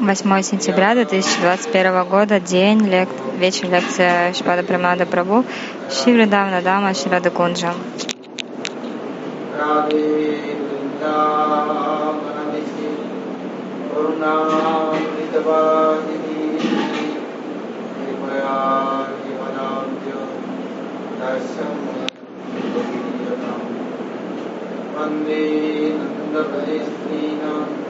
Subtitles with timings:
[0.00, 3.08] 8 сентября 2021 года, день, лек...
[3.36, 5.44] вечер лекция Шпада Прамада Прабу,
[5.90, 7.74] Шивридавна Дама Ширада Кунджа.
[24.96, 25.94] Ванде
[26.32, 27.89] Нандабхай Стринам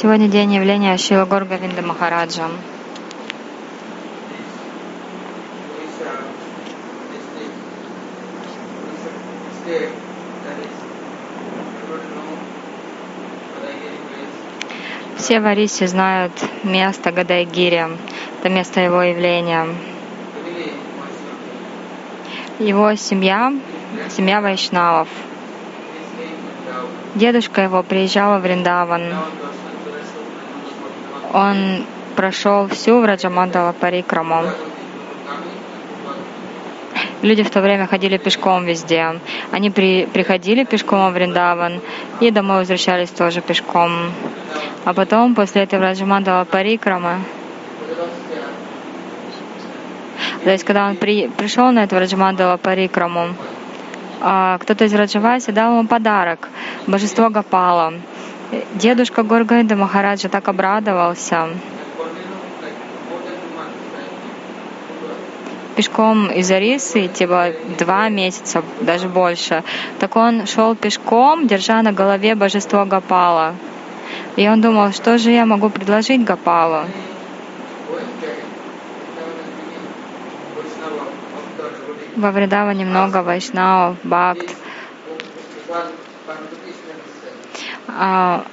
[0.00, 2.44] Сегодня день явления Шила Махараджа.
[2.44, 2.52] Know
[13.60, 15.18] Badagiri place.
[15.18, 16.32] Все в Арисе знают
[16.64, 17.98] место Гадайгири,
[18.38, 19.66] это место его явления.
[22.58, 23.52] Его семья,
[24.08, 25.08] семья Вайшнавов.
[27.16, 29.02] Дедушка его приезжал в Вриндаван.
[31.32, 31.84] Он
[32.16, 34.44] прошел всю Враджамандала Парикраму.
[37.22, 39.20] Люди в то время ходили пешком везде.
[39.52, 41.80] Они при, приходили пешком в Вриндаван
[42.20, 44.10] и домой возвращались тоже пешком.
[44.84, 47.20] А потом, после этой Враджамандала Парикрамы,
[50.42, 53.28] то есть когда он при, пришел на эту Враджамандала Парикраму,
[54.22, 56.48] а, кто-то из Раджаваси дал ему подарок,
[56.86, 57.94] божество Гапала.
[58.74, 61.48] Дедушка Горгайда Махараджа так обрадовался.
[65.76, 69.62] Пешком из Арисы типа два месяца, даже больше.
[70.00, 73.54] Так он шел пешком, держа на голове божество Гапала.
[74.36, 76.86] И он думал, что же я могу предложить Гапалу?
[82.16, 84.56] Во Вриндаване много вайшнавов, бхакт.
[87.98, 88.44] А,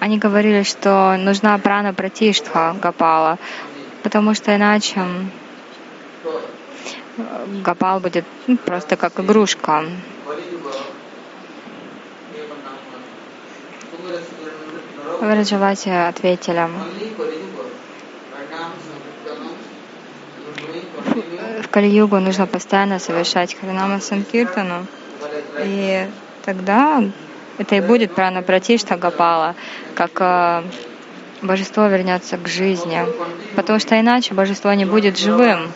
[0.00, 3.38] Они говорили, что нужна прана пратиштха Гапала,
[4.02, 5.04] потому что иначе
[7.62, 9.84] Гапал будет ну, просто как игрушка.
[15.20, 16.66] Враджавати ответили,
[21.62, 24.86] в Кали-югу нужно постоянно совершать Харинама Санкиртану,
[25.58, 26.08] и
[26.42, 27.02] тогда
[27.60, 29.54] это и будет прана пратишта Гапала,
[29.94, 30.62] как э,
[31.42, 33.04] божество вернется к жизни.
[33.54, 35.70] Потому что иначе божество не будет живым,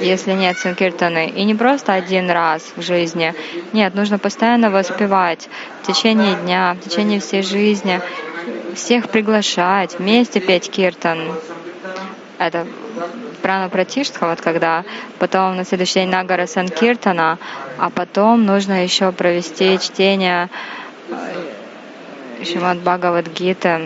[0.00, 1.28] если нет санкиртаны.
[1.28, 3.34] И не просто один раз в жизни.
[3.74, 5.50] Нет, нужно постоянно воспевать
[5.82, 8.00] в течение дня, в течение всей жизни,
[8.74, 11.18] всех приглашать, вместе петь киртан.
[12.38, 12.66] Это
[13.42, 14.84] прана пратиштха, вот когда
[15.18, 17.38] потом на следующий день Нагара Санкиртана,
[17.78, 20.48] а потом нужно еще провести чтение
[22.44, 23.80] Шримад Бхагавад Гита,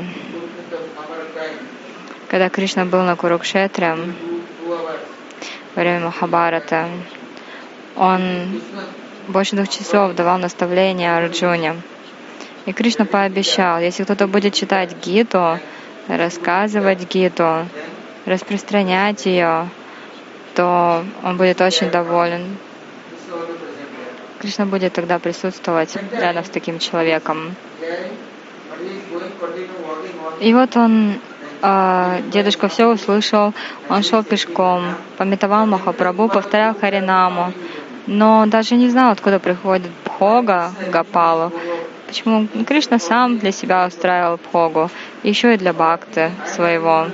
[2.29, 3.97] когда Кришна был на Курукшетре,
[5.75, 6.89] во время Махабарата,
[7.97, 8.61] он
[9.29, 11.81] больше двух часов давал наставления Арджуне.
[12.67, 15.59] И Кришна пообещал, если кто-то будет читать Гиту,
[16.09, 17.67] рассказывать Гиту,
[18.27, 19.69] распространять ее,
[20.55, 22.57] то он будет очень доволен.
[24.41, 27.55] Кришна будет тогда присутствовать рядом с таким человеком.
[30.41, 31.21] И вот он,
[31.63, 33.53] э, дедушка все услышал,
[33.91, 37.53] он шел пешком, пометовал Махапрабху, повторял Харинаму,
[38.07, 41.53] но даже не знал, откуда приходит Бхога Гапалу.
[42.07, 44.91] Почему Кришна сам для себя устраивал Бхогу,
[45.23, 47.09] еще и для Бхакты своего.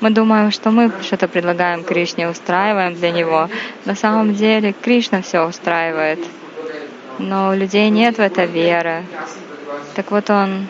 [0.00, 3.48] Мы думаем, что мы что-то предлагаем Кришне, устраиваем для него.
[3.84, 6.20] На самом деле Кришна все устраивает.
[7.20, 9.04] Но у людей нет в это веры.
[9.94, 10.66] Так вот он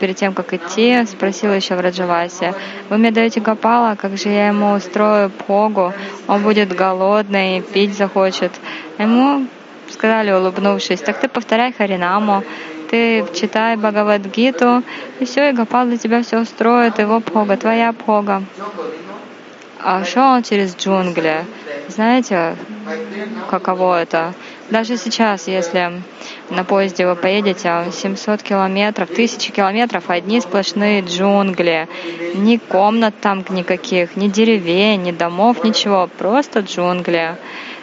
[0.00, 2.54] перед тем, как идти, спросил еще в Раджавасе,
[2.88, 5.92] «Вы мне даете Гапала, как же я ему устрою Богу?
[6.26, 8.52] Он будет голодный, пить захочет».
[8.98, 9.46] Ему
[9.90, 12.42] сказали, улыбнувшись, «Так ты повторяй Харинаму,
[12.90, 14.82] ты читай Бхагавадгиту,
[15.20, 18.42] и все, и Гапал для тебя все устроит, его Бога, твоя Бога».
[19.86, 21.44] А шел он через джунгли.
[21.88, 22.56] Знаете,
[23.50, 24.32] каково это?
[24.70, 26.02] Даже сейчас, если
[26.48, 31.86] на поезде вы поедете 700 километров, тысячи километров, одни сплошные джунгли,
[32.34, 37.36] ни комнат там никаких, ни деревень, ни домов, ничего, просто джунгли.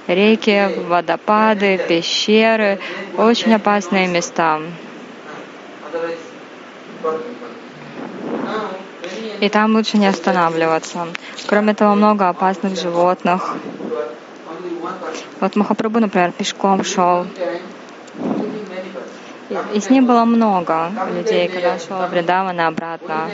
[0.07, 2.79] Реки, водопады, пещеры,
[3.17, 4.59] очень опасные места.
[9.39, 11.07] И там лучше не останавливаться.
[11.47, 13.55] Кроме того, много опасных животных.
[15.39, 17.25] Вот Махапрабху, например, пешком шел.
[19.73, 23.29] И, с ним было много людей, когда шел Вриндавана обратно.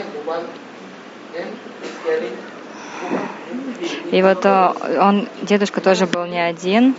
[4.10, 6.94] И вот э, он, дедушка тоже был не один.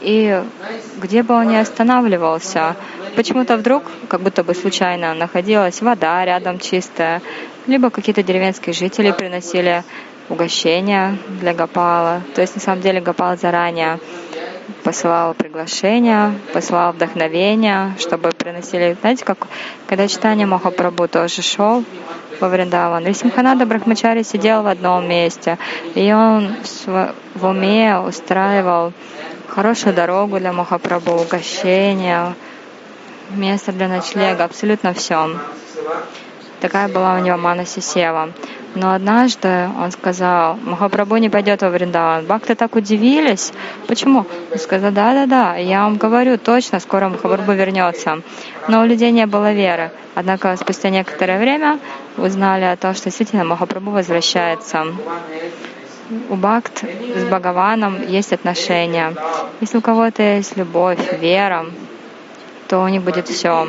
[0.00, 0.40] И
[0.98, 2.76] где бы он ни останавливался,
[3.16, 7.20] почему-то вдруг, как будто бы случайно, находилась вода рядом чистая,
[7.66, 9.82] либо какие-то деревенские жители приносили
[10.28, 12.22] угощения для Гапала.
[12.34, 13.98] То есть на самом деле Гапал заранее
[14.84, 19.46] посылал приглашения, посылал вдохновение, чтобы приносили, знаете, как
[19.86, 21.84] когда читание Махапрабху тоже шел
[22.40, 23.06] во Вриндаван.
[23.06, 25.58] И Симханада Брахмачари сидел в одном месте,
[25.94, 26.54] и он
[26.86, 28.92] в, уме устраивал
[29.48, 32.34] хорошую дорогу для Махапрабху, угощения,
[33.30, 35.30] место для ночлега, абсолютно все.
[36.60, 38.30] Такая была у него Манаси Сева.
[38.80, 42.24] Но однажды он сказал, Махапрабху не пойдет во Вриндаван.
[42.26, 43.52] Бхакты так удивились.
[43.88, 44.24] Почему?
[44.52, 48.22] Он сказал, да-да-да, я вам говорю, точно, скоро Махапрабху вернется.
[48.68, 49.90] Но у людей не было веры.
[50.14, 51.80] Однако спустя некоторое время
[52.16, 54.86] узнали о том, что действительно Махапрабху возвращается.
[56.28, 56.84] У Бхакт
[57.16, 59.12] с Бхагаваном есть отношения.
[59.60, 61.66] Если у кого-то есть любовь, вера,
[62.68, 63.66] то у них будет все.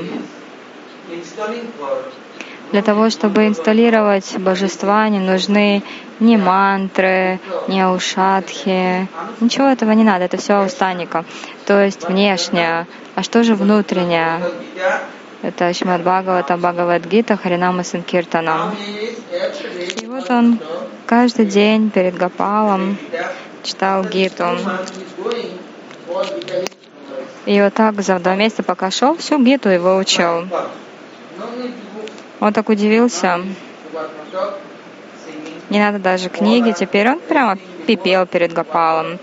[2.71, 5.81] Для того, чтобы инсталлировать божества, не нужны
[6.19, 9.07] ни мантры, ни аушатхи.
[9.39, 11.25] Ничего этого не надо, это все устаника.
[11.65, 12.85] То есть внешнее.
[13.15, 14.41] А что же внутреннее?
[15.41, 18.75] Это Шимад Бхагавата, Бхагавадгита, Харинама Санкиртанам.
[20.01, 20.59] И вот он
[21.05, 22.97] каждый день перед Гапалом
[23.63, 24.57] читал Гиту.
[27.45, 30.45] И вот так за два месяца, пока шел, всю Гиту и выучил.
[32.39, 33.41] Он так удивился.
[35.69, 36.73] Не надо даже книги.
[36.77, 39.19] Теперь он прямо пипел перед Гапалом.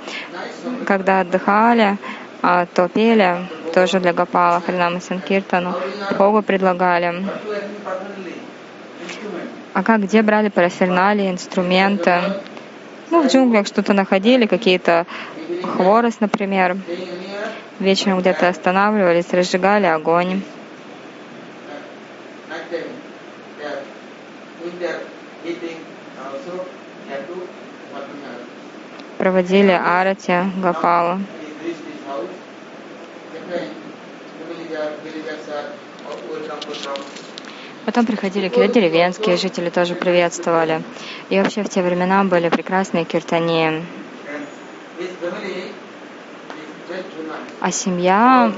[0.86, 1.98] Когда отдыхали,
[2.42, 5.74] а, то пели тоже для Гапала, Харинама Санкиртану,
[6.18, 7.24] Богу предлагали.
[9.72, 12.20] А как, где брали парафернали, инструменты?
[13.10, 15.06] Ну, в джунглях что-то находили, какие-то
[15.62, 16.76] хворост, например.
[17.78, 20.42] Вечером где-то останавливались, разжигали огонь.
[29.18, 31.20] Проводили арати Гапала.
[37.86, 40.82] Потом приходили какие-то деревенские жители, тоже приветствовали.
[41.30, 43.84] И вообще в те времена были прекрасные киртании.
[47.60, 48.52] А семья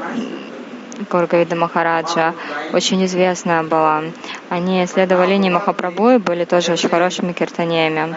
[1.10, 2.34] Горгавида Махараджа
[2.72, 4.02] очень известная была.
[4.48, 8.16] Они следовали линии Махапрабху и были тоже очень хорошими киртаниями.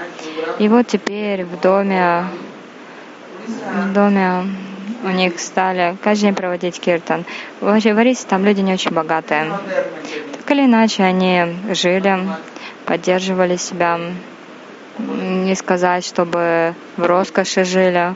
[0.60, 2.26] И вот теперь в доме,
[3.48, 4.48] в доме
[5.04, 7.26] у них стали каждый день проводить киртан.
[7.60, 9.52] Вообще в Арисе там люди не очень богатые.
[10.38, 12.20] Так или иначе они жили,
[12.86, 14.00] поддерживали себя.
[14.98, 18.16] Не сказать, чтобы в роскоши жили.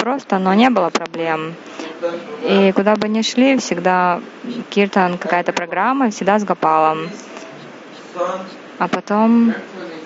[0.00, 1.54] Просто, но не было проблем.
[2.42, 4.20] И куда бы ни шли, всегда
[4.70, 7.10] киртан, какая-то программа, всегда с Гапалом.
[8.78, 9.52] А потом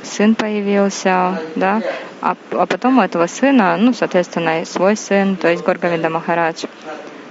[0.02, 1.80] сын появился, да,
[2.20, 6.64] а, а потом у этого сына, ну, соответственно, свой сын, то есть Горгавида Махарадж.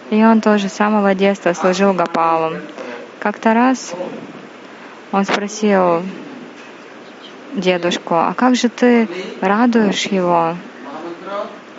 [0.10, 2.58] И он тоже с самого детства служил Гапалу.
[3.20, 3.93] Как-то раз
[5.12, 6.03] он спросил
[7.53, 9.10] дедушку, а как же ты
[9.41, 10.55] радуешь его?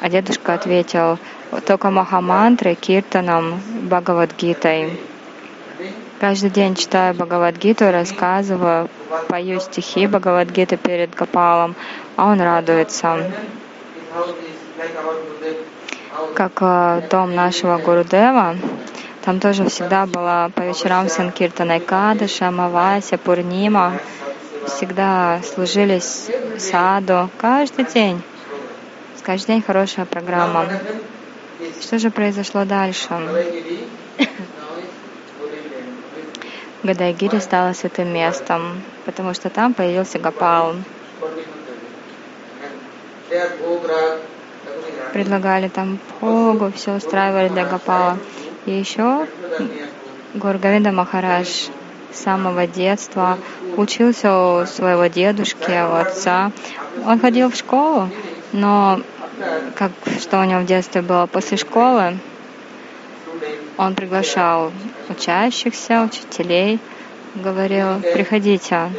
[0.04, 1.18] А дедушка ответил,
[1.64, 5.00] только Махамантрой, Киртаном, Бхагавадгитой.
[6.20, 8.90] Каждый день читаю Бхагавадгиту, рассказываю,
[9.28, 11.74] пою стихи Бхагавадгиты перед Гапалом,
[12.16, 13.32] а он радуется.
[16.34, 18.56] Как э, дом нашего Гурудева,
[19.24, 23.94] там тоже всегда была по вечерам Санкиртана Кадыша, Мавася, Пурнима.
[24.66, 28.22] Всегда служились саду каждый день.
[29.24, 30.66] Каждый день хорошая программа.
[31.80, 33.08] Что же произошло дальше?
[36.82, 40.74] Гадайгири стала святым местом, потому что там появился Гапал.
[45.14, 48.18] Предлагали там Богу, все устраивали для Гапала.
[48.66, 49.26] И еще
[50.34, 51.68] Гургавида Махарадж
[52.12, 53.38] с самого детства
[53.78, 56.52] учился у своего дедушки, у отца.
[57.06, 58.10] Он ходил в школу,
[58.52, 59.00] но
[59.74, 62.18] как что у него в детстве было после школы,
[63.76, 64.72] он приглашал
[65.08, 66.78] учащихся, учителей,
[67.34, 68.90] говорил, приходите.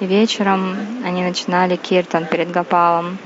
[0.00, 3.18] И вечером они начинали киртан перед Гапалом.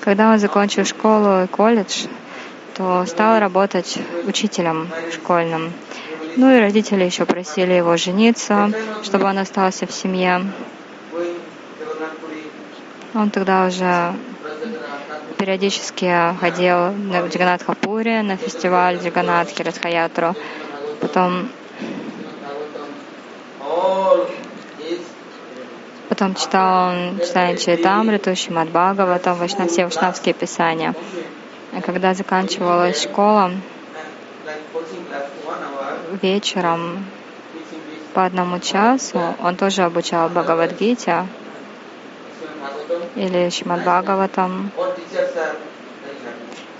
[0.00, 2.06] Когда он закончил школу и колледж,
[2.74, 5.72] то стал работать учителем школьным.
[6.36, 8.70] Ну и родители еще просили его жениться,
[9.02, 10.44] чтобы он остался в семье.
[13.14, 14.14] Он тогда уже
[15.38, 20.34] периодически ходил на Джаганатхапуре, на фестиваль Джаганатхи Радхаятру.
[21.00, 21.48] Потом
[26.08, 30.94] Потом читал он читание Чайтамриту, Шимад Бхагаватам, Вайшнав, все вайшнавские писания.
[31.76, 33.52] А когда заканчивалась школа,
[36.22, 37.04] вечером
[38.14, 41.26] по одному часу он тоже обучал Бхагавадгите
[43.14, 44.70] или Шимад Бхагаватам.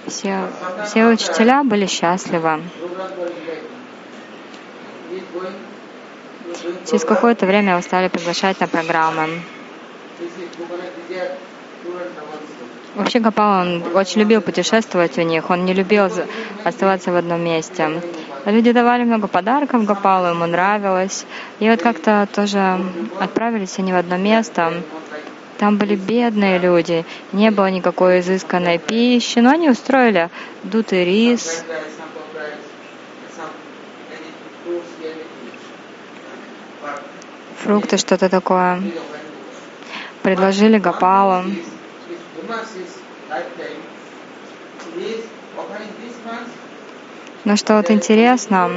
[0.07, 0.49] Все,
[0.87, 2.63] все учителя были счастливы.
[6.89, 9.43] Через какое-то время его стали приглашать на программы.
[12.95, 16.09] Вообще Гапал, он очень любил путешествовать у них, он не любил
[16.65, 18.01] оставаться в одном месте.
[18.47, 21.27] Люди давали много подарков Гапалу, ему нравилось.
[21.59, 22.81] И вот как-то тоже
[23.19, 24.83] отправились они в одно место.
[25.59, 30.31] Там были бедные люди, не было никакой изысканной пищи, но они устроили
[30.63, 31.65] дутый рис,
[37.59, 38.81] фрукты, что-то такое.
[40.23, 41.43] Предложили Гапалу.
[47.47, 48.73] Но что вот интересно,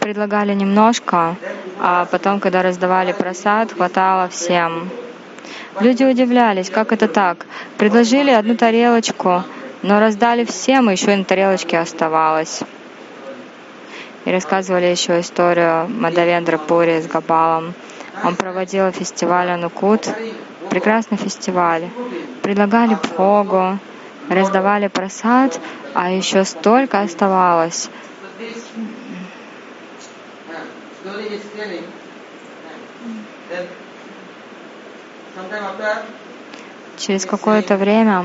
[0.00, 1.36] предлагали немножко,
[1.78, 4.88] а потом, когда раздавали просад, хватало всем.
[5.78, 7.44] Люди удивлялись, как это так.
[7.76, 9.42] Предложили одну тарелочку,
[9.82, 12.62] но раздали всем, и еще и на тарелочке оставалось.
[14.24, 17.74] И рассказывали еще историю Мадавендра Пури с Габалом.
[18.24, 20.08] Он проводил фестиваль Анукут,
[20.70, 21.90] прекрасный фестиваль.
[22.40, 23.78] Предлагали Богу,
[24.28, 25.60] раздавали просад,
[25.94, 27.88] а еще столько оставалось.
[36.96, 38.24] Через какое-то время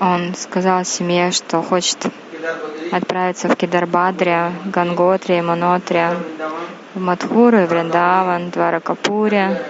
[0.00, 1.98] он сказал семье, что хочет
[2.92, 6.16] отправиться в Кидарбадре, Ганготре, Манотре,
[6.94, 9.62] в Мадхуру, Вриндаван, Дваракапуре,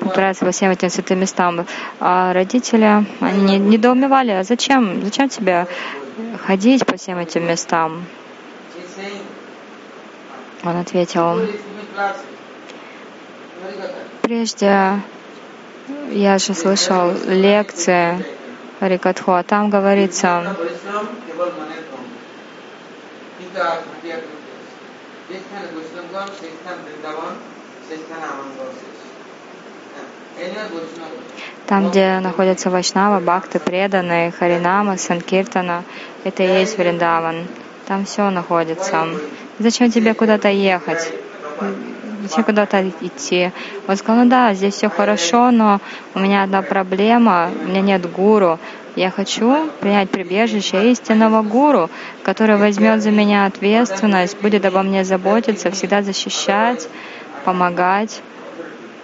[0.00, 1.66] отправиться по всем этим святым местам.
[2.00, 5.66] А родители, они недоумевали, а зачем, зачем тебе
[6.46, 8.04] ходить по всем этим местам?
[10.64, 11.40] Он ответил,
[14.22, 15.00] прежде
[16.10, 18.24] я же слышал лекции
[18.78, 20.56] Харикатху, а там говорится,
[31.66, 35.84] там, где находятся Вайшнава, Бхакты, преданные, Харинама, Санкиртана,
[36.24, 37.46] это и есть Вриндаван.
[37.86, 39.06] Там все находится.
[39.58, 41.12] Зачем тебе куда-то ехать?
[42.22, 43.50] зачем куда-то идти.
[43.88, 45.80] Он сказал, ну да, здесь все хорошо, но
[46.14, 48.58] у меня одна проблема, у меня нет гуру.
[48.94, 51.88] Я хочу принять прибежище истинного гуру,
[52.22, 56.88] который возьмет за меня ответственность, будет обо мне заботиться, всегда защищать,
[57.44, 58.20] помогать.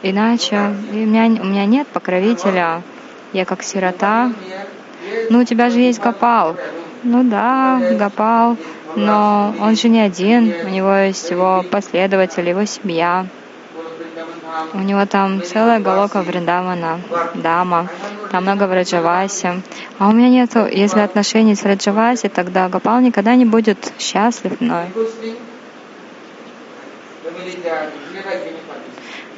[0.02, 2.83] Иначе у меня, у меня нет покровителя.
[3.33, 4.33] Я как сирота.
[5.31, 6.57] Ну, у тебя же есть Гопал.
[7.02, 8.57] Ну да, Гопал,
[8.97, 13.26] но он же не один, у него есть его последователи, его семья.
[14.75, 17.00] У него там целая галока Вриндавана,
[17.35, 17.88] Дама,
[18.33, 19.62] там много Враджаваси.
[19.99, 24.87] А у меня нет, если отношений с Враджаваси, тогда Гопал никогда не будет счастлив мной.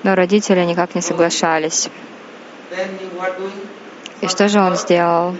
[0.03, 1.91] Но родители никак не соглашались.
[4.21, 5.35] И что же он сделал?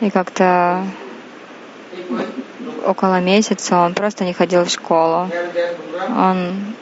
[0.00, 0.84] И как-то
[2.84, 5.28] около месяца он просто не ходил в школу.
[6.08, 6.74] Он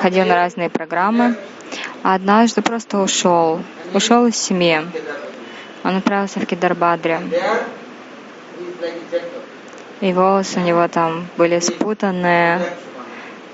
[0.00, 1.36] ходил на разные программы,
[2.02, 3.60] однажды просто ушел.
[3.94, 4.80] Ушел из семьи.
[5.84, 7.20] Он отправился в Кидарбадре.
[10.00, 12.60] И волосы у него там были спутанные,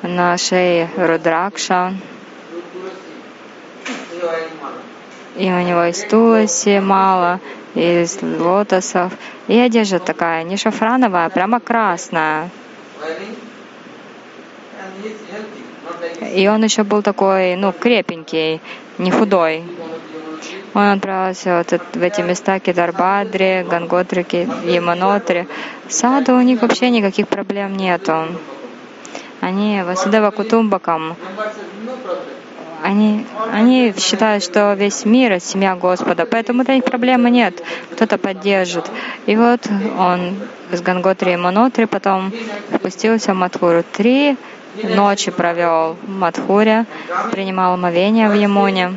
[0.02, 1.94] на шее Рудракша.
[5.36, 7.40] И у него из туласи мало,
[7.74, 9.12] из лотосов.
[9.48, 12.50] И одежда такая, не шафрановая, а прямо красная.
[16.34, 18.60] И он еще был такой, ну, крепенький,
[18.98, 19.64] не худой.
[20.74, 25.46] Он отправился вот в эти места Кидарбадри, Ганготрики, Яманотри.
[25.88, 28.26] Саду у них вообще никаких проблем нету.
[29.42, 31.16] Они Васудева Кутумбакам
[32.82, 38.18] они, они считают, что весь мир— это семья Господа, поэтому у них проблемы нет, кто-то
[38.18, 38.90] поддержит.
[39.26, 39.60] И вот
[39.98, 40.36] он
[40.70, 42.32] с Ганготри и Манотри потом
[42.74, 43.84] спустился в Мадхуру.
[43.92, 44.36] Три
[44.82, 46.86] ночи провел в Мадхуре,
[47.30, 48.94] принимал омовение в Ямуне.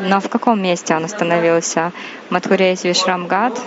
[0.00, 1.92] Но в каком месте он остановился?
[2.28, 3.58] В Мадхуре есть Вишрамгат,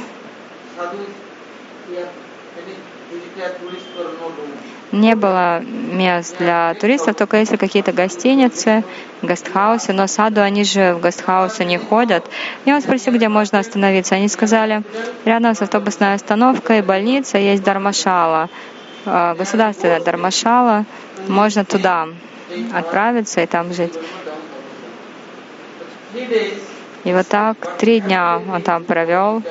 [4.92, 8.84] не было мест для туристов, только если какие-то гостиницы,
[9.22, 12.26] гестхаусы, но саду они же в гестхаусы не ходят.
[12.66, 14.16] И он спросил, где можно остановиться.
[14.16, 14.84] Они сказали,
[15.26, 18.50] рядом с автобусной остановкой больница есть Дармашала,
[19.06, 20.86] э, государственная Дармашала,
[21.28, 22.08] можно туда
[22.74, 23.94] отправиться и там жить.
[27.04, 29.42] И вот так три дня он там провел.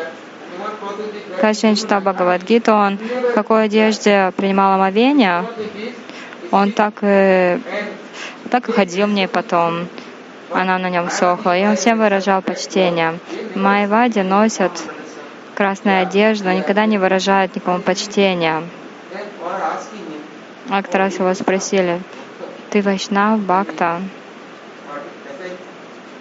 [1.41, 5.45] Каждый день читал Бхагавадгиту, он в какой одежде принимал омовение,
[6.51, 7.61] он так и,
[8.51, 9.89] так и ходил мне потом.
[10.53, 13.19] Она на нем сохла, и он всем выражал почтение.
[13.55, 14.73] Майвади носят
[15.55, 18.63] красную одежду, никогда не выражают никому почтения.
[20.69, 22.01] А как раз его спросили,
[22.71, 24.01] ты Вайшнав, Бхакта?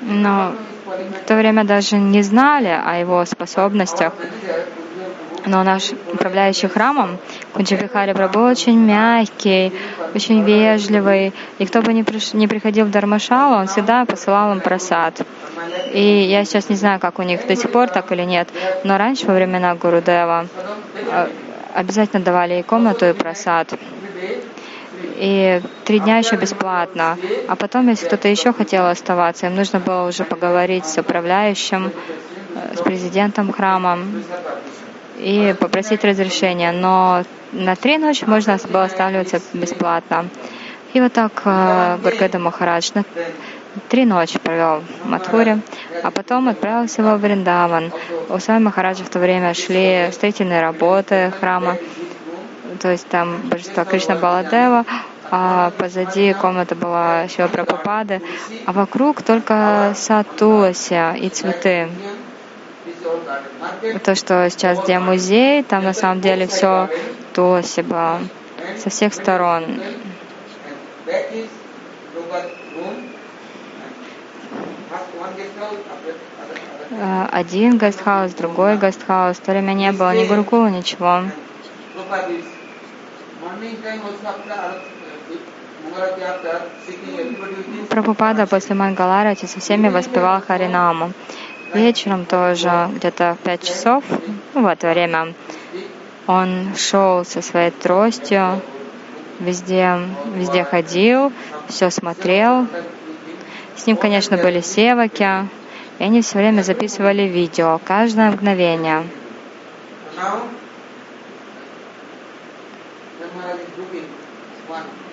[0.02, 0.54] Но
[1.24, 4.14] в то время даже не знали о его способностях.
[5.46, 7.18] Но наш управляющий храмом,
[7.54, 9.74] Кунчабихари Прабhu, очень мягкий,
[10.14, 11.34] очень вежливый.
[11.58, 12.34] И кто бы ни, приш...
[12.34, 15.22] ни приходил в Дармашалу, он всегда посылал им просад.
[15.94, 18.50] И я сейчас не знаю, как у них до сих пор так или нет,
[18.84, 20.48] но раньше, во времена Гурудева,
[21.12, 21.28] э,
[21.74, 23.74] обязательно давали и комнату, и просад
[25.20, 27.18] и три дня еще бесплатно.
[27.48, 31.92] А потом, если кто-то еще хотел оставаться, им нужно было уже поговорить с управляющим,
[32.56, 34.00] э, с президентом храма
[35.18, 36.72] и попросить разрешения.
[36.72, 40.30] Но на три ночи можно было останавливаться бесплатно.
[40.94, 42.92] И вот так э, Гургада Махарадж
[43.90, 45.60] три ночи провел в Матхуре,
[46.02, 47.92] а потом отправился во Вриндаван.
[48.30, 51.78] У Сами Махараджа в то время шли строительные работы храма,
[52.80, 54.86] то есть там божество Кришна Баладева,
[55.32, 58.22] а позади комната была Шива Прабхупады,
[58.66, 61.90] а вокруг только сад и цветы.
[64.04, 66.90] То, что сейчас где музей, там на самом деле все
[67.34, 68.20] Туласи было
[68.78, 69.80] со всех сторон.
[77.32, 79.38] Один гестхаус, другой гестхаус.
[79.38, 81.24] В то время не было ни гурукула, ничего.
[87.90, 91.12] Прабхупада после Мангаларати со всеми воспевал Харинаму.
[91.74, 94.04] Вечером тоже, где-то в пять часов,
[94.54, 95.34] ну, в это время,
[96.26, 98.62] он шел со своей тростью,
[99.40, 100.00] везде,
[100.36, 101.32] везде ходил,
[101.68, 102.68] все смотрел.
[103.76, 105.48] С ним, конечно, были севаки,
[106.00, 109.04] и они все время записывали видео, каждое мгновение.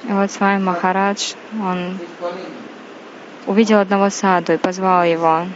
[0.09, 1.99] И вот с вами Махарадж, он
[3.47, 5.47] увидел одного саду и позвал его.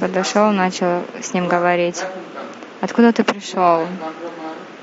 [0.00, 2.02] Подошел, начал с ним говорить.
[2.80, 3.86] Откуда ты пришел?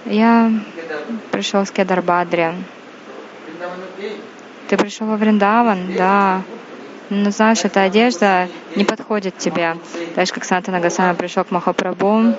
[0.06, 0.52] Я
[1.32, 2.54] пришел с Кедарбадри.
[4.70, 5.96] Ты пришел во Вриндаван?
[5.98, 6.44] Да.
[7.10, 9.76] Но знаешь, эта одежда не подходит тебе.
[10.16, 12.34] Же, как Санта Нагасана пришел к Махапрабху,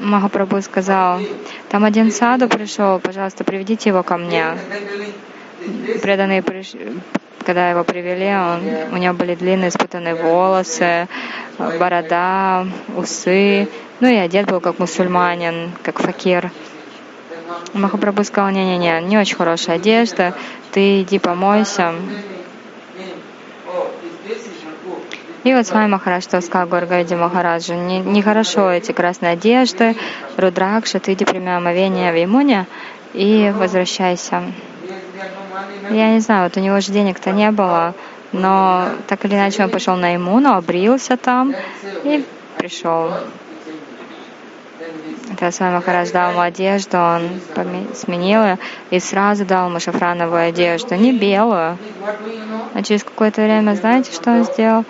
[0.00, 1.20] Махапрабху сказал,
[1.68, 4.56] там один саду пришел, пожалуйста, приведите его ко мне.
[6.02, 6.72] Преданные приш...
[7.44, 11.08] когда его привели, он, у него были длинные спутанные волосы,
[11.58, 13.68] борода, усы,
[14.00, 16.50] ну и одет был как мусульманин, как факир.
[17.74, 20.34] Махапрабху сказал, не-не-не, не очень хорошая одежда,
[20.72, 21.94] ты иди помойся.
[25.42, 29.96] И вот с вами Махарадж что сказал Горгаиди Махараджу, нехорошо не эти красные одежды,
[30.36, 32.66] Рудракша, ты иди прими омовение в Ямуне
[33.14, 34.42] и возвращайся.
[35.90, 37.94] Я не знаю, вот у него же денег-то не было,
[38.32, 41.54] но так или иначе он пошел на Имуну, обрился там
[42.04, 42.22] и
[42.58, 43.10] пришел.
[45.28, 47.30] Когда с вами Махарадж дал ему одежду, он
[47.94, 48.58] сменил ее
[48.90, 51.78] и сразу дал ему шафрановую одежду, не белую.
[52.74, 54.84] А через какое-то время, знаете, что он сделал?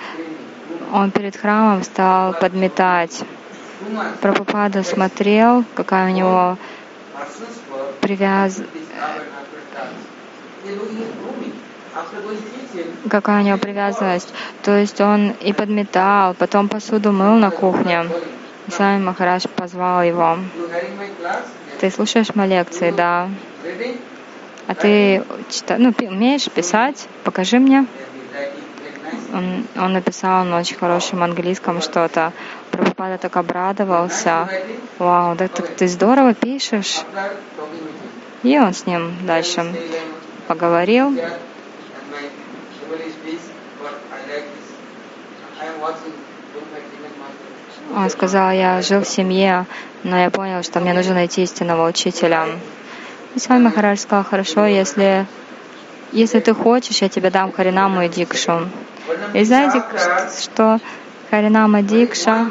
[0.93, 3.23] Он перед храмом стал подметать.
[4.21, 6.59] Прабхупада смотрел, какая у него
[8.01, 8.61] привяз...
[13.09, 14.33] какая у него привязанность.
[14.63, 18.07] То есть он и подметал, потом посуду мыл на кухне.
[18.69, 20.39] Сами Махарадж позвал его.
[21.81, 23.29] Ты слушаешь мои лекции, да?
[24.67, 25.77] А ты чита...
[25.79, 27.09] ну, умеешь писать?
[27.25, 27.87] Покажи мне.
[29.33, 32.33] Он, он написал на очень хорошем английском что-то.
[32.71, 34.49] Прабхупада так обрадовался.
[34.99, 37.03] Вау, да ты, ты здорово пишешь.
[38.43, 39.73] И он с ним дальше
[40.49, 41.15] поговорил.
[47.95, 49.67] Он сказал, я жил в семье,
[50.05, 52.47] но я понял, что мне нужно найти истинного учителя.
[53.35, 55.27] И с вами Махарадж сказал, хорошо, если,
[56.13, 58.69] если ты хочешь, я тебе дам Харинаму и Дикшу.
[59.35, 59.83] И знаете,
[60.43, 60.81] что
[61.31, 62.47] Харинама Дикша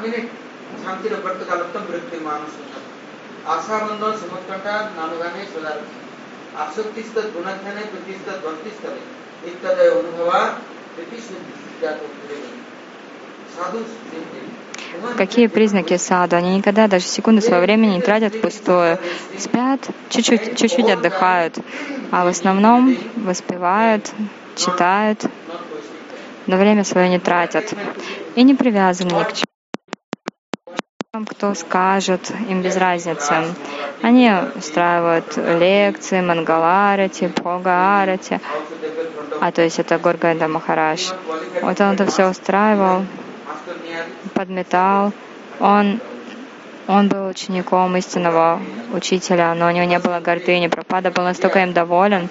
[15.18, 16.36] Какие признаки саду?
[16.36, 18.98] Они никогда даже секунды своего времени не тратят впустую.
[19.38, 21.58] Спят, чуть-чуть, чуть-чуть отдыхают,
[22.12, 24.12] а в основном воспевают,
[24.56, 25.26] читают,
[26.50, 27.76] но время свое не тратят
[28.34, 29.46] и не привязаны ни к чему
[31.28, 33.36] кто скажет, им без разницы.
[34.02, 38.40] Они устраивают лекции, мангаларати, бхогарати,
[39.42, 41.14] а то есть это Горганда Махараш.
[41.62, 43.06] Вот он это все устраивал,
[44.34, 45.14] подметал.
[45.60, 46.00] Он,
[46.88, 48.60] он был учеником истинного
[48.94, 50.68] учителя, но у него не было гордыни.
[50.68, 52.30] Пропада был настолько им доволен,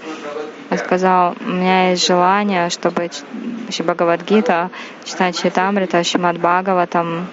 [0.78, 3.10] сказал, у меня есть желание, чтобы
[3.78, 4.70] Бхагавадгита
[5.04, 7.28] читать Читамрита, Шимад Бхагаватам.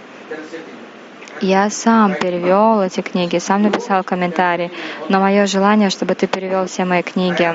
[1.41, 4.71] Я сам перевел эти книги, сам написал комментарий,
[5.09, 7.53] но мое желание, чтобы ты перевел все мои книги.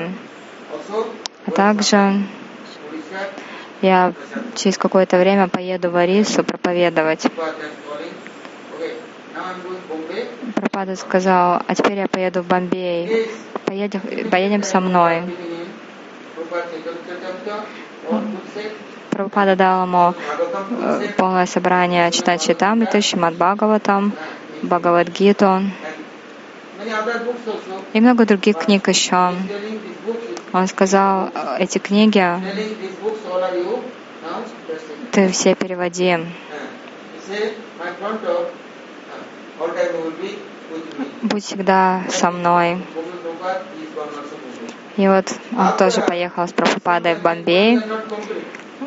[1.47, 2.21] А также
[3.81, 4.13] я
[4.55, 7.25] через какое-то время поеду в Арису проповедовать.
[10.55, 13.27] Пропада сказал, а теперь я поеду в Бомбей.
[13.65, 15.23] Поедем, поедем со мной.
[19.09, 20.13] Прабхупада дал ему
[20.69, 24.13] э, полное собрание читать Читамрита, Шимад Бхагаватам,
[24.63, 25.63] Бхагавадгиту
[27.93, 29.33] и много других книг еще.
[30.53, 32.23] Он сказал, эти книги.
[35.11, 36.17] Ты все переводи.
[41.21, 42.77] Будь всегда со мной.
[44.97, 47.79] И вот он тоже поехал с Прабхупадой в Бомбей.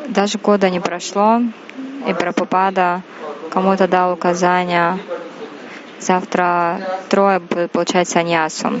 [0.07, 1.41] Даже года не прошло,
[2.07, 3.01] и Прабхупада
[3.49, 4.99] кому-то дал указания
[5.99, 8.79] завтра трое будут получать саньясу.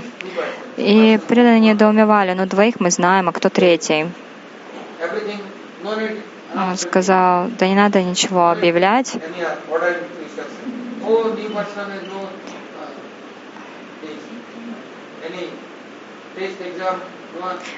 [0.77, 4.07] И преданные недоумевали, ну двоих мы знаем, а кто третий?
[6.55, 9.17] Он сказал, да не надо ничего объявлять.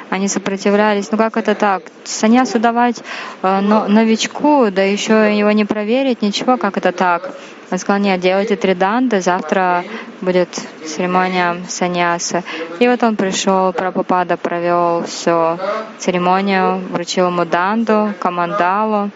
[0.10, 1.12] Они сопротивлялись.
[1.12, 1.84] Ну как это так?
[2.04, 3.04] Саньясу давать
[3.42, 7.32] э, но, новичку, да еще его не проверить, ничего, как это так?
[7.70, 9.84] Он сказал, нет, делайте три данды, завтра
[10.22, 10.50] будет
[10.86, 12.44] церемония саньяса.
[12.80, 15.60] И вот он пришел, Прабхупада провел всю
[15.98, 19.12] церемонию, вручил ему данду, командалу,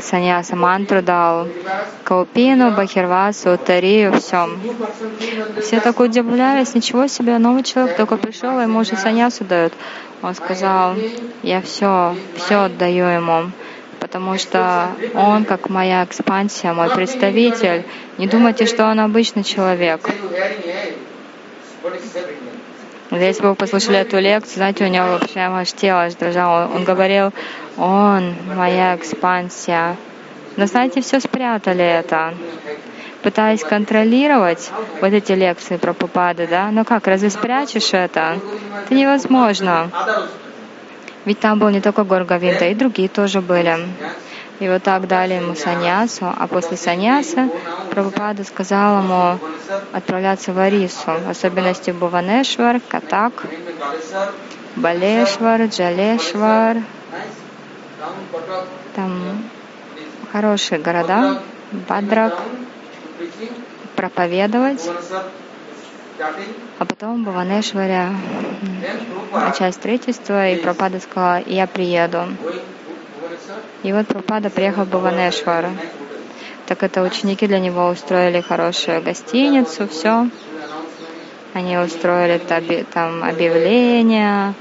[0.00, 1.48] саньяса мантру дал,
[2.04, 4.48] каупину, бахирвасу, тарию, все.
[5.60, 9.72] Все так удивлялись, ничего себе, новый человек только пришел, а ему уже саньясу дают.
[10.22, 10.94] Он сказал,
[11.42, 13.50] я все, все отдаю ему
[14.00, 17.84] потому что он, как моя экспансия, мой представитель.
[18.18, 20.00] Не думайте, что он обычный человек.
[23.10, 26.70] Если бы вы послушали эту лекцию, знаете, у него прямо аж тело аж дрожало.
[26.74, 27.32] Он говорил,
[27.80, 29.96] он моя экспансия.
[30.56, 32.34] Но знаете, все спрятали это.
[33.22, 36.70] Пытаясь контролировать вот эти лекции про Пупады, да?
[36.70, 38.38] Но как, разве спрячешь это?
[38.84, 39.90] Это невозможно.
[41.24, 43.78] Ведь там был не только Горгавинда, и другие тоже были.
[44.58, 47.48] И вот так дали ему саньясу, а после саньяса
[47.90, 49.38] Прабхупада сказал ему
[49.92, 53.32] отправляться в Арису, в особенности Буванешвар, Катак,
[54.76, 56.76] Балешвар, Джалешвар.
[58.94, 59.42] Там
[60.32, 61.42] хорошие города,
[61.88, 62.38] Бадрак,
[63.96, 64.88] проповедовать
[66.78, 68.10] а потом Баванешваря
[69.32, 72.24] начать строительство, и Пропада сказала, я приеду.
[73.82, 75.70] И вот Пропада приехал в Баванешвар.
[76.66, 80.28] Так это ученики для него устроили хорошую гостиницу, все.
[81.54, 82.38] Они устроили
[82.92, 84.54] там объявление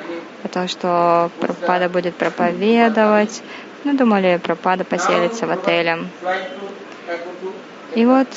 [0.44, 3.42] о том, что Пропада будет проповедовать.
[3.84, 6.06] Ну, думали, Пропада поселится в отеле.
[7.96, 8.28] И вот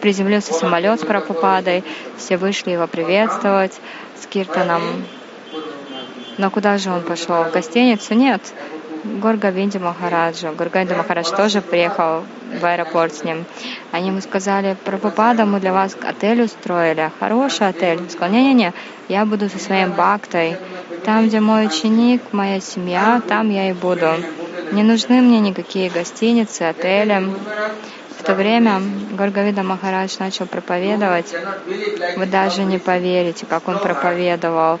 [0.00, 1.84] приземлился самолет с Прабхупадой,
[2.18, 3.80] все вышли его приветствовать
[4.20, 4.82] с Киртаном.
[6.36, 7.44] Но куда же он пошел?
[7.44, 8.14] В гостиницу?
[8.14, 8.42] Нет.
[9.04, 10.52] Горга Винди Махараджу.
[10.56, 12.24] Гургайда Махарадж тоже приехал
[12.60, 13.44] в аэропорт с ним.
[13.92, 17.98] Они ему сказали, Прабхупада, мы для вас отель устроили, хороший отель.
[17.98, 18.72] Он сказал, не-не-не,
[19.08, 20.56] я буду со своим бактой.
[21.04, 24.10] Там, где мой ученик, моя семья, там я и буду.
[24.72, 27.22] Не нужны мне никакие гостиницы, отели
[28.24, 28.80] то время
[29.12, 31.34] Горгавида Махарадж начал проповедовать.
[32.16, 34.80] Вы даже не поверите, как он проповедовал.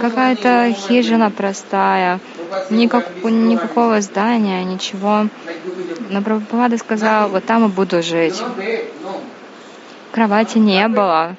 [0.00, 2.20] Какая-то хижина простая,
[2.70, 5.26] никак, никакого здания, ничего.
[6.10, 8.42] Но Прабхупада сказал, вот там и буду жить.
[10.12, 11.36] Кровати не было.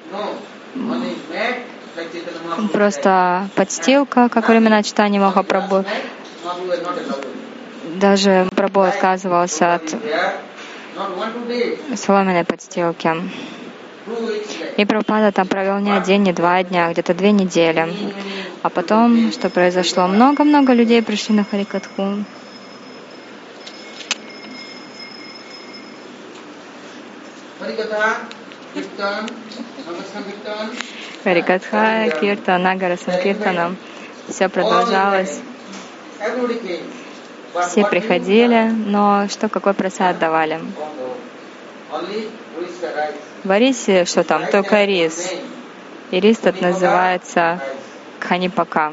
[2.72, 5.84] Просто подстилка, как времена читания Махапрабху.
[7.96, 9.94] Даже Прабху отказывался от
[11.96, 13.10] соломенной подстилки.
[14.76, 17.88] И Прабхупада там провел не один, не два дня, где-то две недели.
[18.62, 20.06] А потом, что произошло?
[20.06, 22.24] Много-много людей пришли на Харикатху.
[31.22, 33.76] Харикатха, Киртан, Нагара Санкиртанам.
[34.28, 35.40] Все продолжалось.
[37.68, 40.60] Все приходили, но что, какой просад давали?
[43.44, 44.46] В Арисе что там?
[44.46, 45.32] Только рис.
[46.10, 47.60] И рис тут называется
[48.20, 48.92] Ханипака.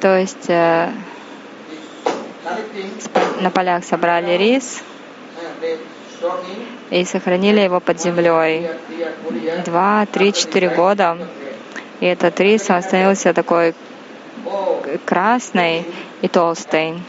[0.00, 0.90] То есть э,
[3.40, 4.82] на полях собрали рис
[6.90, 8.70] и сохранили его под землей.
[9.64, 11.18] Два, три, четыре года.
[12.00, 13.74] и этот рис, он становился такой
[15.04, 15.86] красный
[16.20, 17.00] и толстый.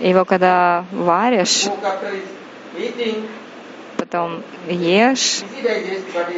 [0.00, 1.66] Его когда варишь,
[3.96, 5.42] потом ешь,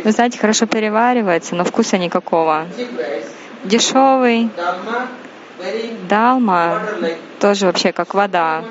[0.05, 2.67] вы знаете, хорошо переваривается, но вкуса никакого.
[3.65, 4.51] Дешевый,
[6.09, 6.83] далма,
[7.41, 8.65] тоже вообще как вода.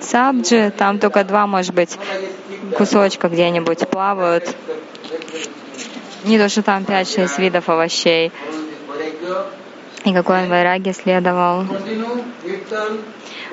[0.00, 1.98] Сабджи, там только два, может быть,
[2.76, 4.54] кусочка где-нибудь плавают.
[6.24, 8.32] Не то, что там 5-6 видов овощей.
[10.04, 11.64] И какой он вайраги следовал.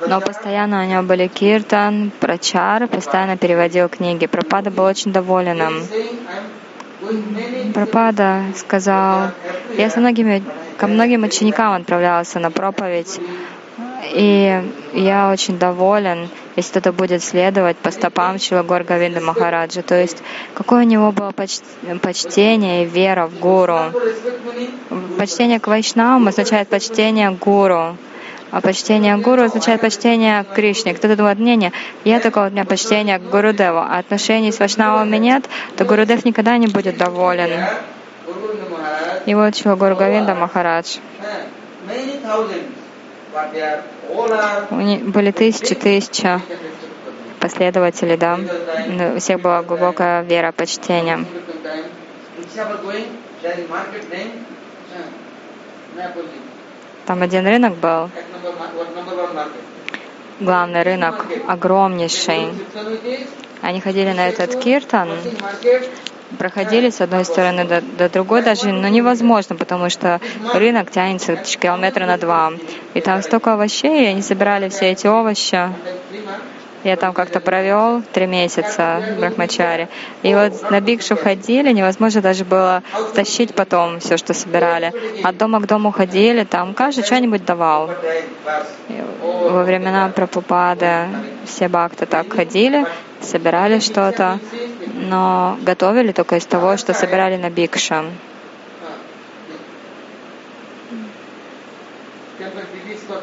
[0.07, 4.27] Но постоянно у него были киртан, прачар, постоянно переводил книги.
[4.27, 7.73] Пропада был очень доволен им.
[7.73, 9.31] Пропада сказал,
[9.77, 10.43] я со многими,
[10.77, 13.19] ко многим ученикам отправлялся на проповедь,
[14.11, 19.81] и я очень доволен, если кто-то будет следовать по стопам Чилагор Гавинда Махараджа.
[19.81, 20.21] То есть,
[20.53, 23.93] какое у него было почтение и вера в Гуру.
[25.17, 27.95] Почтение к Вайшнавам означает почтение к Гуру.
[28.51, 30.93] А почтение Гуру означает почтение к Кришне.
[30.93, 31.71] Кто-то думает, не, не,
[32.03, 36.57] я такого у меня почтение к Гурудеву, а отношений с Вайшнавами нет, то Гурудев никогда
[36.57, 37.63] не будет доволен.
[39.25, 40.97] И вот чего Гуру Гавинда Махарадж
[45.01, 46.41] были тысячи, тысячи
[47.39, 48.37] последователей, да.
[48.87, 51.25] Но У всех была глубокая вера, почтение.
[55.99, 56.48] Rickshaw
[57.09, 58.11] Там один rынок был,
[60.39, 62.49] главный рынок, огромнейший.
[63.63, 65.09] Они ходили на этот киртан,
[66.37, 70.21] проходили с одной стороны до, до другой даже, но невозможно, потому что
[70.53, 72.53] рынок тянется километра на два.
[72.93, 75.67] И там столько овощей, и они собирали все эти овощи.
[76.83, 79.89] Я там как-то провел три месяца в Брахмачаре.
[80.23, 84.93] И вот на Бикшу ходили, невозможно даже было тащить потом все, что собирали.
[85.23, 87.91] От дома к дому ходили, там каждый что-нибудь давал.
[88.87, 91.07] И Во времена Прабхупады
[91.45, 92.85] все бхакты так ходили,
[93.21, 94.39] собирали что-то,
[94.95, 97.49] но готовили только из того, что собирали на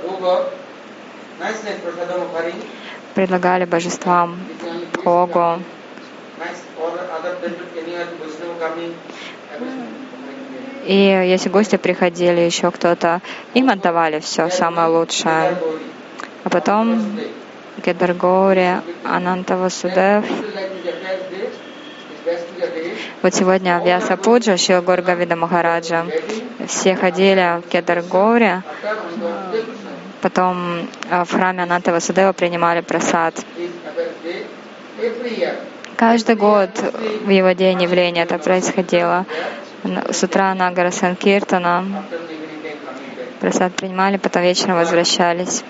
[0.08, 0.50] over,
[1.38, 2.58] nice nice prasadam offering,
[3.16, 4.38] Предлагали божествам
[5.02, 5.58] Богу.
[10.84, 13.22] И если гости приходили, еще кто-то,
[13.54, 15.56] им отдавали все самое лучшее.
[16.44, 17.18] А потом
[17.82, 20.26] Кедаргоури, Ананта Васудев.
[23.22, 26.04] Вот сегодня Вьяса Пуджа, Шила Горгавида Махараджа.
[26.66, 28.62] Все ходили в Кедаргоури,
[30.20, 33.34] потом э, в храме Ананта Васудева принимали просад.
[35.96, 36.70] Каждый год
[37.24, 39.24] в его день явления это происходило.
[40.10, 41.84] С утра Нагара Санкиртана
[43.40, 45.62] просад принимали, потом вечером возвращались.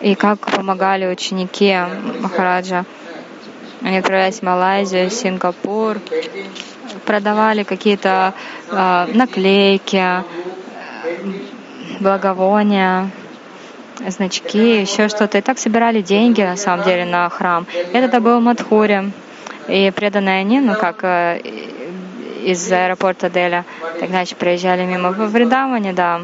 [0.00, 1.76] И как помогали ученики
[2.20, 2.84] Махараджа.
[3.84, 5.98] Они отправлялись в Малайзию, Сингапур,
[7.04, 8.32] продавали какие-то
[8.70, 10.24] э, наклейки,
[12.00, 13.10] благовония,
[14.08, 15.36] значки, еще что-то.
[15.36, 17.66] И так собирали деньги, на самом деле, на храм.
[17.92, 19.12] Это был Мадхури.
[19.68, 21.40] И преданные они, ну как э,
[22.42, 23.66] из аэропорта Деля,
[24.00, 26.22] так иначе проезжали мимо в Вриндаване, да.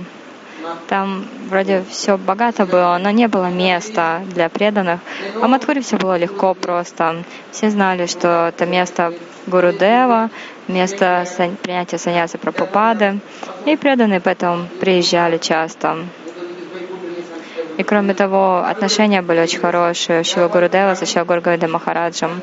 [0.88, 5.00] Там вроде все богато было, но не было места для преданных.
[5.36, 7.22] А в Мадхуре все было легко просто.
[7.50, 9.12] Все знали, что это место
[9.46, 10.30] Гурудева,
[10.68, 13.20] место сан- принятия саньяса Прабхупады.
[13.66, 15.98] И преданные поэтому приезжали часто.
[17.78, 22.42] И кроме того, отношения были очень хорошие Шива Гурудева со Шива Гургавида Махараджем.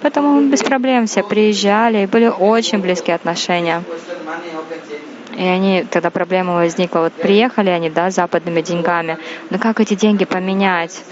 [0.00, 3.82] Поэтому без проблем все приезжали, и были очень близкие отношения.
[5.36, 9.18] И они, тогда проблема возникла, вот приехали они, да, западными деньгами,
[9.50, 11.04] но как эти деньги поменять?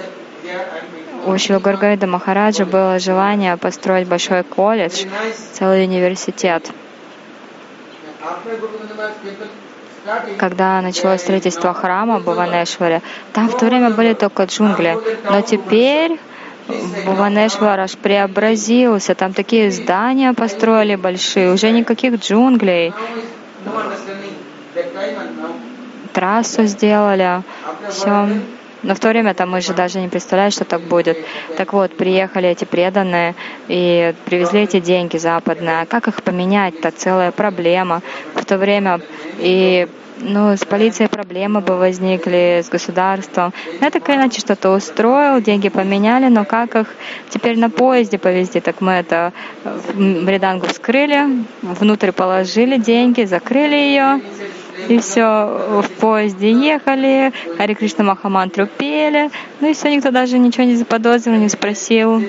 [1.26, 5.04] У Шива Гургавида Махараджа было желание построить большой колледж,
[5.52, 6.70] целый университет.
[10.38, 14.98] Когда началось строительство храма в Буванешваре, там в то время были только джунгли.
[15.30, 16.18] Но теперь
[17.06, 19.14] Буванешвар аж преобразился.
[19.14, 22.92] Там такие здания построили большие, уже никаких джунглей.
[26.12, 27.42] Трассу сделали,
[27.90, 28.28] все.
[28.82, 31.16] Но в то время там мы же даже не представляли, что так будет.
[31.56, 33.34] Так вот, приехали эти преданные
[33.66, 35.80] и привезли эти деньги западные.
[35.80, 36.74] А как их поменять?
[36.74, 38.02] Это целая проблема.
[38.34, 39.00] В то время
[39.38, 43.52] и ну, с полицией проблемы бы возникли, с государством.
[43.80, 46.94] Я так иначе что-то устроил, деньги поменяли, но как их
[47.30, 48.60] теперь на поезде повезти?
[48.60, 49.32] Так мы это
[49.64, 54.20] в Редангу вскрыли, внутрь положили деньги, закрыли ее,
[54.88, 60.64] и все, в поезде ехали, Хари Кришна Махамантру пели, ну и все, никто даже ничего
[60.64, 62.22] не заподозрил, не спросил.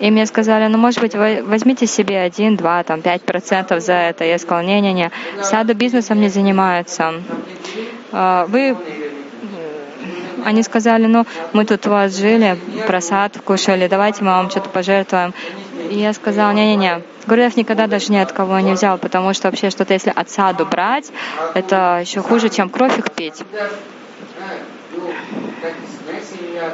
[0.00, 3.92] И мне сказали, ну, может быть, вы возьмите себе один, два, там, пять процентов за
[3.92, 4.24] это.
[4.24, 5.10] Я сказала, не-не-не,
[5.42, 7.14] саду бизнесом не занимаются.
[8.12, 8.76] А, Вы
[10.44, 15.34] они сказали, ну, мы тут у вас жили, просад кушали, давайте мы вам что-то пожертвуем.
[15.90, 19.70] И я сказала, не-не-не, Гурдев никогда даже ни от кого не взял, потому что вообще
[19.70, 21.12] что-то, если от саду брать,
[21.54, 23.42] это еще хуже, чем кровь их пить.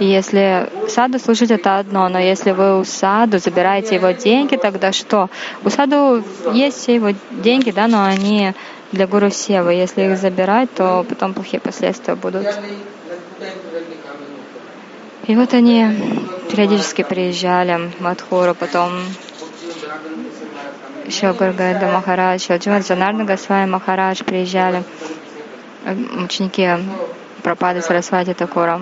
[0.00, 5.28] Если саду служить, это одно, но если вы у саду забираете его деньги, тогда что?
[5.64, 8.52] У саду есть все его деньги, да, но они
[8.92, 9.74] для гуру севы.
[9.74, 12.46] Если их забирать, то потом плохие последствия будут.
[15.26, 15.86] И вот они
[16.50, 18.92] периодически приезжали в Мадхуру, потом
[21.06, 24.84] еще Гургайда Махарадж, Джанарна Госвами Махарадж приезжали,
[25.84, 25.94] э,
[26.24, 26.68] ученики
[27.42, 28.80] Пропады Сарасвати Такура.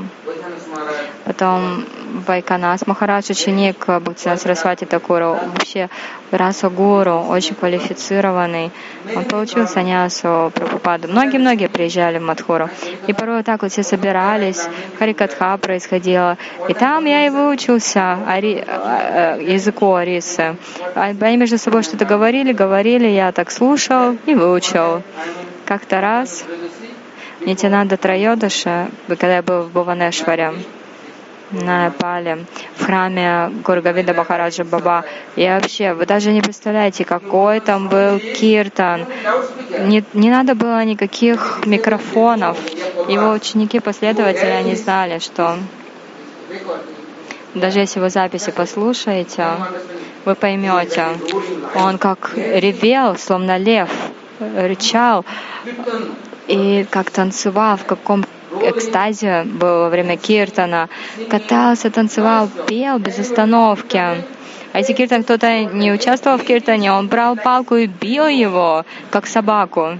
[1.25, 1.85] Потом
[2.27, 5.89] Вайканас Махарадж, ученик Бхактина Сарасвати Такуру, вообще
[6.31, 8.71] Раса Гуру, очень квалифицированный.
[9.17, 11.09] Он получил саньясу Прабхупаду.
[11.09, 12.69] Многие-многие приезжали в Мадхуру.
[13.07, 16.37] И порой вот так вот все собирались, Харикатха происходила.
[16.69, 18.65] И там я и выучился ари...
[18.67, 20.57] Э, языку Арисы.
[20.95, 25.03] Они между собой что-то говорили, говорили, я так слушал и выучил.
[25.65, 26.45] Как-то раз
[27.47, 30.53] Нитянанда Трайодаша, когда я был в Буванешваре,
[31.51, 35.05] на Непале, в храме Гургавида Махараджа Баба.
[35.37, 39.07] И вообще, вы даже не представляете, какой там был киртан.
[39.81, 42.59] Не, не надо было никаких микрофонов.
[43.09, 45.57] Его ученики, последователи, они знали, что
[47.55, 49.47] даже если вы записи послушаете,
[50.25, 51.07] вы поймете,
[51.77, 53.91] он как ревел, словно лев,
[54.41, 55.25] рычал,
[56.47, 58.25] и как танцевал, в каком
[58.63, 60.89] экстазе был во время киртана,
[61.29, 63.97] катался, танцевал, пел без остановки.
[63.97, 69.27] А если киртан кто-то не участвовал в киртане, он брал палку и бил его, как
[69.27, 69.99] собаку.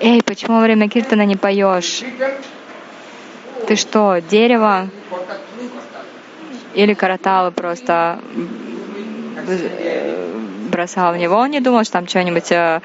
[0.00, 2.02] Эй, почему во время киртана не поешь?
[3.66, 4.88] Ты что, дерево?
[6.74, 8.18] Или караталы просто
[10.74, 11.36] бросал в него.
[11.36, 12.80] Он не думал, что там что-нибудь э,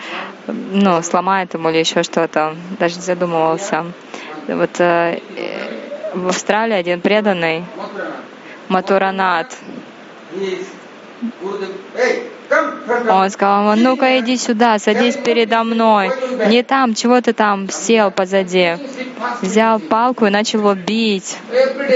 [0.47, 2.55] ну, сломает ему или еще что-то.
[2.79, 3.85] Даже не задумывался.
[4.47, 5.19] Вот э,
[6.13, 7.63] в Австралии один преданный
[8.67, 9.57] Матуранат.
[13.09, 16.11] Он сказал ему, ну-ка иди сюда, садись передо мной.
[16.47, 18.77] Не там, чего ты там сел позади.
[19.41, 21.37] Взял палку и начал его бить,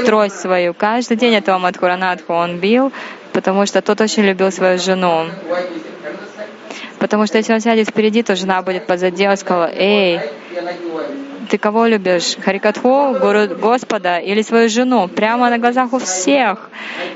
[0.06, 0.74] трость свою.
[0.74, 2.92] Каждый день этого Мадхуранатху он бил,
[3.34, 5.26] потому что тот очень любил свою жену.
[7.00, 9.28] Потому что если он сядет впереди, то жена будет позади.
[9.28, 10.22] Он сказал, эй,
[11.50, 12.38] ты кого любишь?
[12.40, 15.10] Харикатху, Гуру Господа или свою жену?
[15.10, 16.70] Прямо на глазах у всех.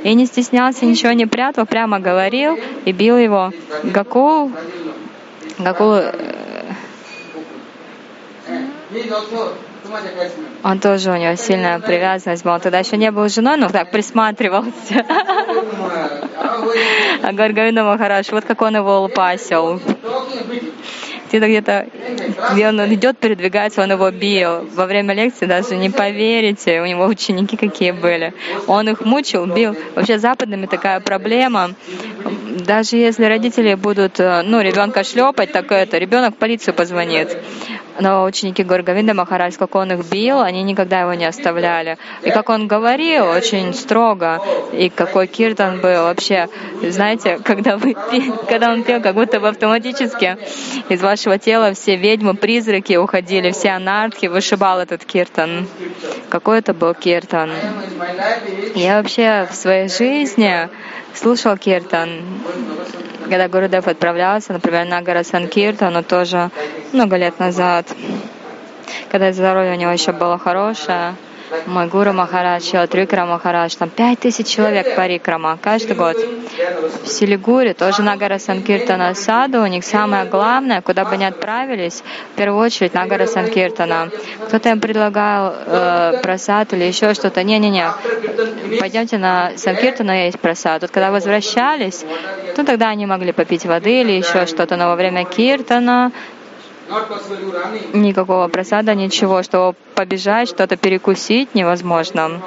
[0.04, 3.54] И не стеснялся, ничего не прятал, прямо говорил и бил его.
[3.84, 4.52] Гакул,
[5.58, 6.14] Гакул э,
[10.64, 12.56] он тоже, у него сильная привязанность была.
[12.56, 15.06] Он тогда еще не был женой, но так присматривался.
[17.24, 19.82] А Гаргавина Махараш, вот как он его лупасил.
[21.30, 21.88] Где-то где-то,
[22.54, 24.66] где он идет, передвигается, он его бил.
[24.74, 28.34] Во время лекции даже не поверите, у него ученики какие были.
[28.68, 29.76] Он их мучил, бил.
[29.96, 31.72] Вообще западными такая проблема.
[32.66, 37.38] Даже если родители будут, э, ну, ребенка шлепать, так это, ребенок в полицию позвонит
[38.00, 41.98] но ученики Горгавинда Махарадж, как он их бил, они никогда его не оставляли.
[42.24, 44.42] И как он говорил, очень строго,
[44.72, 46.48] и какой киртан был вообще.
[46.82, 47.96] Знаете, когда, вы,
[48.48, 50.38] когда он пел, как будто бы автоматически
[50.90, 55.68] из вашего тела все ведьмы, призраки уходили, все анархи, вышибал этот киртан.
[56.30, 57.52] Какой это был киртан.
[58.76, 60.70] Я вообще в своей жизни
[61.18, 62.22] слушал киртан.
[63.24, 66.50] Когда Гурудев отправлялся, например, на гора Санкирта, но тоже
[66.94, 67.88] много лет назад,
[69.12, 71.16] когда здоровье у него еще было хорошее,
[71.66, 76.18] мой гуру Махарадж, Трикра Махарадж, там пять тысяч человек парикрама каждый год.
[77.04, 82.38] В Силигуре тоже Нагара Санкиртана Саду, у них самое главное, куда бы ни отправились, в
[82.38, 84.10] первую очередь Нагара Санкиртана.
[84.48, 87.44] Кто-то им предлагал э, просад или еще что-то.
[87.44, 87.92] Не-не-не,
[88.80, 90.82] пойдемте на Санкиртана, есть просад.
[90.82, 92.06] Вот когда возвращались,
[92.56, 94.76] то тогда они могли попить воды или еще что-то.
[94.76, 96.12] Но во время Киртана
[97.94, 102.42] Никакого просада, ничего, что побежать, что-то перекусить невозможно.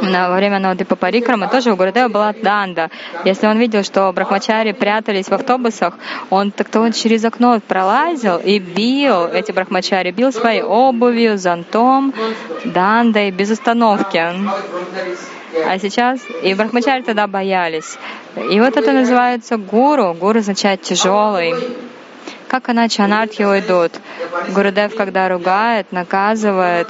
[0.00, 2.90] На, во время Навадипа Парикрама тоже у Гурудева была данда.
[3.24, 5.94] Если он видел, что брахмачари прятались в автобусах,
[6.30, 12.14] он так-то он через окно пролазил и бил эти брахмачари, бил своей обувью, зонтом,
[12.64, 14.18] дандой, без остановки.
[15.66, 17.98] А сейчас и брахмачари тогда боялись.
[18.50, 20.14] И вот это называется гуру.
[20.14, 21.54] Гуру означает тяжелый.
[22.52, 23.92] Как иначе анархи уйдут?
[24.50, 26.86] Гурудев, когда ругает, наказывает,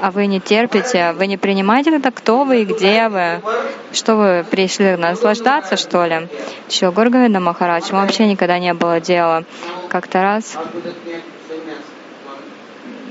[0.00, 3.42] а вы не терпите, вы не принимаете это, кто вы и где вы?
[3.92, 6.26] Что вы пришли наслаждаться, что ли?
[6.68, 9.44] Чего Горговида Махарадж, вообще никогда не было дела.
[9.90, 10.56] Как-то раз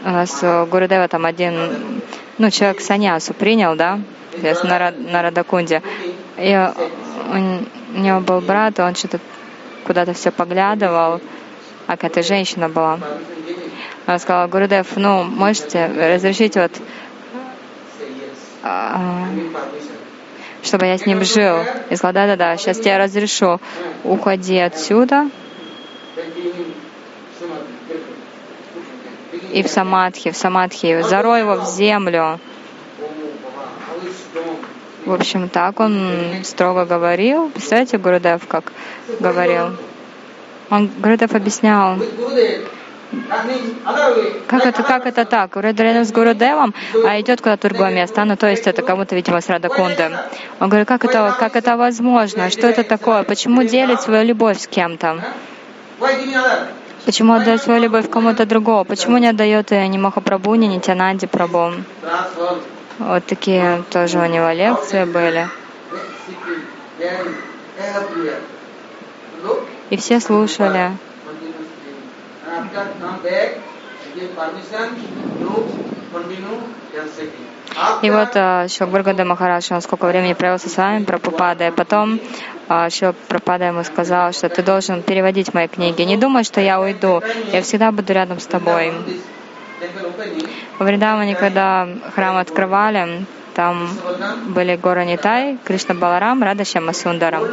[0.03, 2.01] у нас Гурудева там один,
[2.39, 3.99] ну, человек саньясу принял, да,
[4.63, 5.83] на, на Радакунде.
[6.39, 6.69] И
[7.29, 9.19] у него был брат, он что-то
[9.85, 11.21] куда-то все поглядывал,
[11.87, 12.99] а какая-то женщина была.
[14.05, 16.71] Она сказала, Гурудев, ну, можете разрешить вот,
[18.63, 19.27] а,
[20.63, 21.57] чтобы я с ним жил.
[21.89, 23.59] И сказала, да-да-да, сейчас я разрешу,
[24.03, 25.29] уходи отсюда.
[29.53, 32.39] и в самадхи, в самадхи, зарой его в землю.
[35.05, 37.49] В общем, так он строго говорил.
[37.49, 38.71] Представляете, Гурудев как
[39.19, 39.77] говорил?
[40.69, 41.97] Он, Гурудев объяснял,
[44.47, 45.55] как это, как это так?
[45.55, 46.73] Вроде рядом с Гурудевом,
[47.05, 48.23] а идет куда-то другое место.
[48.25, 50.11] Ну, то есть это кому-то, видимо, с Радакунды.
[50.59, 52.49] Он говорит, как это, как это возможно?
[52.49, 53.23] Что это такое?
[53.23, 55.23] Почему делить свою любовь с кем-то?
[57.05, 58.85] Почему отдает свою любовь кому-то другому?
[58.85, 61.73] Почему не отдает ее ни Махапрабху, ни Нитянанди Прабху?
[62.99, 65.47] Вот такие тоже у него лекции были.
[69.89, 70.91] И все слушали.
[78.03, 82.19] И вот uh, Шокбургада Махараш, он сколько времени провел со вами, Прабхупада, и потом
[82.69, 86.03] uh, Шила Прабхупада ему сказал, что ты должен переводить мои книги.
[86.03, 88.93] Не думай, что я уйду, я всегда буду рядом с тобой.
[90.79, 93.89] Во Вриндаване, когда храм открывали, там
[94.47, 97.43] были горы Нитай, Кришна Баларам, Радашема Сундарам.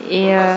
[0.00, 0.56] И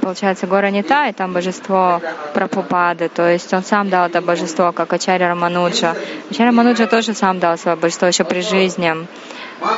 [0.00, 2.00] получается, гора Нита, и там божество
[2.34, 5.94] Прабхупады, то есть он сам дал это божество, как Ачарья Рамануджа.
[6.30, 8.94] Ачарья Рамануджа тоже сам дал свое божество еще при жизни.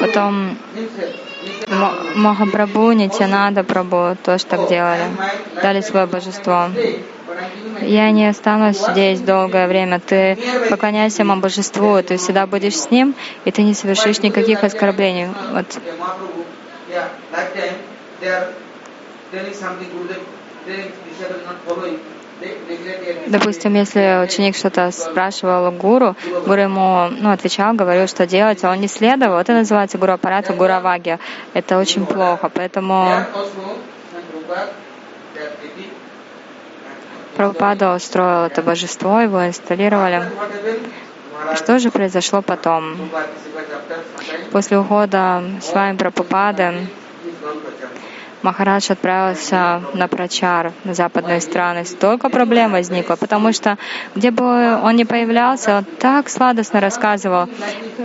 [0.01, 0.57] Потом
[2.15, 5.05] Махапрабху, Нитянада Прабху тоже так делали,
[5.61, 6.69] дали свое божество.
[7.81, 10.01] Я не останусь здесь долгое время.
[10.01, 10.39] Ты
[10.71, 13.15] поклоняйся моему божеству, ты всегда будешь с ним,
[13.45, 15.29] и ты не совершишь никаких оскорблений.
[15.53, 15.67] Вот
[23.27, 28.81] Допустим, если ученик что-то спрашивал гуру, гуру ему ну, отвечал, говорил, что делать, а он
[28.81, 29.39] не следовал.
[29.39, 31.19] Это называется гуру аппарата, гуру аваги.
[31.55, 32.51] Это очень плохо.
[32.53, 33.25] Поэтому
[37.37, 40.23] Прабхупада устроил это божество, его инсталлировали.
[41.57, 42.97] Что же произошло потом?
[44.53, 46.87] После ухода с вами Прабхупады
[48.43, 51.85] Махарадж отправился на прачар на западные страны.
[51.85, 53.79] Столько проблем возникло, потому что
[54.17, 57.49] где бы он ни появлялся, он так сладостно рассказывал.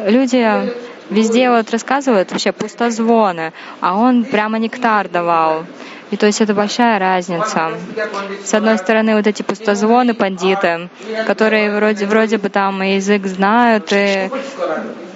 [0.06, 0.74] Люди
[1.10, 3.52] везде вот рассказывают вообще пустозвоны,
[3.82, 5.66] а он прямо нектар давал.
[6.10, 7.72] И то есть это большая разница.
[8.44, 10.90] С одной стороны, вот эти пустозвоны, пандиты,
[11.26, 14.30] которые вроде, вроде бы там язык знают, и...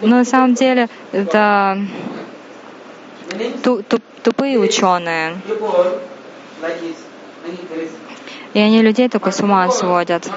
[0.01, 1.77] но на самом деле это
[4.23, 5.37] тупые ученые.
[8.53, 10.29] И они людей только с ума сводят.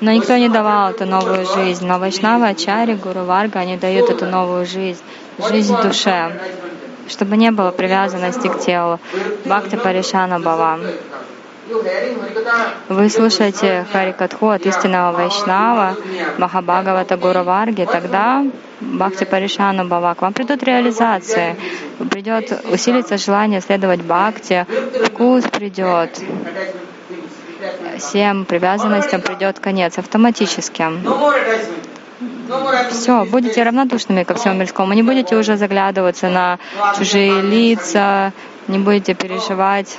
[0.00, 1.86] Но никто не давал эту новую жизнь.
[1.86, 5.02] Но Вайшнава, Ачари, Гуру Варга, они дают эту новую жизнь,
[5.50, 6.32] жизнь душе,
[7.10, 8.98] чтобы не было привязанности к телу.
[9.44, 10.78] Бхакти Паришана Бава.
[12.88, 15.96] Вы слушаете Харикатху от истинного Вайшнава,
[16.38, 18.44] Махабхагавата Гуру Варги, тогда
[18.80, 21.56] Бхакти Паришану Бава, к вам придут реализации,
[22.10, 24.66] придет, усилится желание следовать Бхакти,
[25.06, 26.18] вкус придет,
[27.98, 30.86] всем привязанностям придет конец автоматически.
[32.90, 36.58] Все, будете равнодушными ко всему мирскому, не будете уже заглядываться на
[36.96, 38.32] чужие лица,
[38.68, 39.98] не будете переживать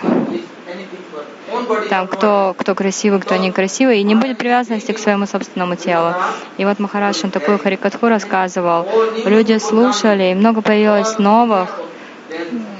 [1.89, 6.13] там, кто, кто красивый, кто некрасивый, и не будет привязанности к своему собственному телу.
[6.57, 8.87] И вот Махарадж, он такую харикатху рассказывал.
[9.25, 11.69] Люди слушали, и много появилось новых,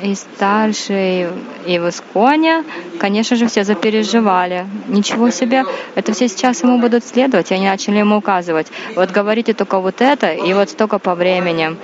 [0.03, 1.31] и старшие,
[1.65, 2.63] и в Исконе,
[2.99, 4.65] конечно же, все запереживали.
[4.87, 5.63] Ничего себе,
[5.95, 8.67] это все сейчас ему будут следовать, и они начали ему указывать.
[8.95, 11.77] Вот говорите только вот это, и вот столько по времени,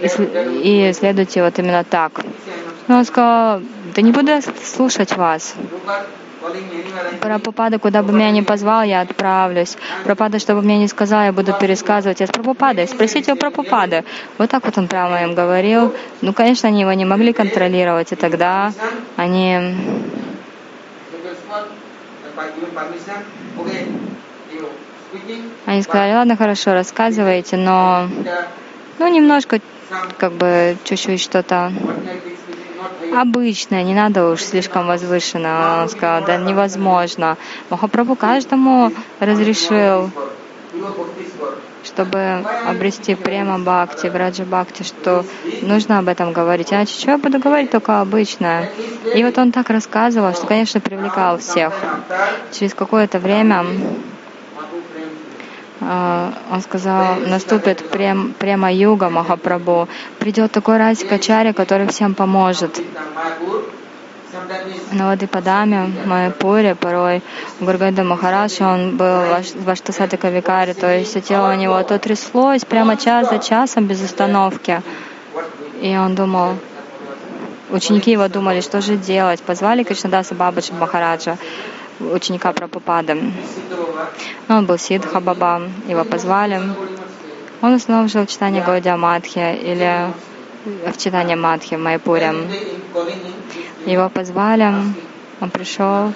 [0.00, 2.20] и, и следуйте вот именно так.
[2.88, 3.60] Но он сказал,
[3.94, 4.32] да не буду
[4.64, 5.54] слушать вас.
[7.20, 9.76] Прабхупада, куда бы меня ни позвал, я отправлюсь.
[10.04, 12.20] Прабхупада, что бы мне ни сказал, я буду пересказывать.
[12.20, 12.88] Я с Прабхупадой.
[12.88, 14.04] Спросите у Прабхупады.
[14.38, 15.94] Вот так вот он прямо им говорил.
[16.20, 18.72] Ну, конечно, они его не могли контролировать, и тогда
[19.16, 19.74] они
[25.66, 28.08] они сказали, ладно, хорошо, рассказывайте, но
[28.98, 29.60] ну немножко,
[30.18, 31.72] как бы, чуть-чуть что-то
[33.16, 35.82] обычное, не надо уж слишком возвышенно.
[35.82, 37.36] Он сказал, да невозможно.
[37.70, 40.10] Махапрабху каждому разрешил,
[41.84, 45.24] чтобы обрести према бхакти, враджа бхакти, что
[45.62, 46.72] нужно об этом говорить.
[46.72, 48.70] Иначе что я буду говорить только обычное?
[49.14, 51.74] И вот он так рассказывал, что, конечно, привлекал всех.
[52.52, 53.66] Через какое-то время а,
[56.50, 62.80] он сказал, наступит прем, прямо юга Махапрабху, придет такой Расикачаря, который всем поможет.
[64.92, 67.22] на Вадипадаме, в Майяпуре, порой
[67.60, 69.22] Гургада Махарадж, он был
[69.64, 73.86] в Аштасати Кавикаре, то есть все тело у него то тряслось прямо час за часом
[73.86, 74.82] без остановки.
[75.80, 76.56] И он думал,
[77.70, 79.40] ученики его думали, что же делать.
[79.42, 81.36] Позвали Кришнадаса Бабаджи Махараджа,
[82.12, 83.32] ученика Прабхупады.
[84.48, 86.60] Он был Сидха Баба, его позвали.
[87.60, 90.12] Он снова жил в читании Гаудия Мадхи или
[90.64, 92.34] в читании Мадхи в Майпуре.
[93.86, 94.72] Его позвали,
[95.40, 96.12] он пришел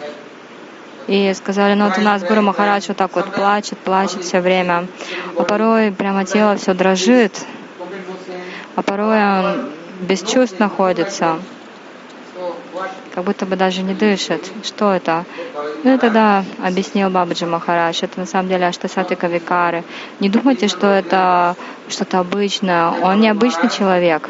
[1.07, 4.87] и сказали, ну вот у нас Гуру Махарадж вот так вот плачет, плачет все время.
[5.39, 7.45] А порой прямо тело все дрожит,
[8.75, 9.71] а порой он
[10.01, 11.39] без чувств находится,
[13.17, 14.53] как будто бы даже не дышит.
[14.63, 15.25] Что это?
[15.85, 19.85] Ну и тогда объяснил Бабаджи Махарадж, это на самом деле Аштасатика Викары.
[20.21, 21.57] Не думайте, что это
[21.89, 22.91] что-то обычное.
[22.91, 24.29] Он не обычный человек.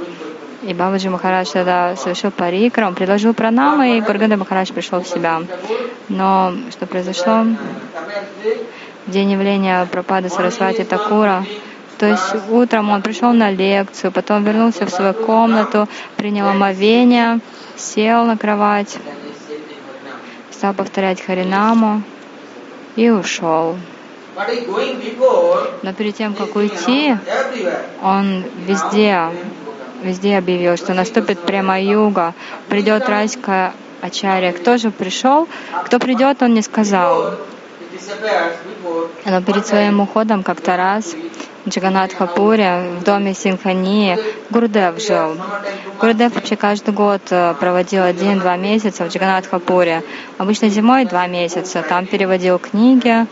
[0.63, 5.43] И Бабаджи Махарадж тогда совершил парикра, он предложил пранамы, и Гургада Махарадж пришел в себя.
[6.09, 7.45] Но что произошло?
[9.07, 11.45] В день явления Пропада Сарасвати Такура,
[11.99, 17.41] то есть утром он пришел на лекцию, потом вернулся в свою комнату, принял омовение,
[17.77, 18.99] сел на кровать,
[20.51, 22.03] стал повторять Харинаму
[22.97, 23.77] и ушел.
[25.83, 27.17] Но перед тем, как уйти,
[28.03, 29.31] он везде
[30.03, 32.35] везде объявил, что наступит прямо юга,
[32.69, 33.73] придет райская
[34.03, 34.53] Ачарья.
[34.53, 35.49] Кто же пришел?
[35.87, 37.35] Кто придет, он не сказал.
[39.25, 41.17] Но перед своим уходом как-то раз
[41.67, 44.19] в Джаганатхапуре, в доме Синхании,
[44.51, 45.37] Гурдев жил.
[46.01, 50.03] Гурдев вообще каждый год э, проводил один-два месяца в Джаганатхапуре.
[50.39, 51.83] Обычно зимой два месяца.
[51.83, 53.27] Там переводил книги,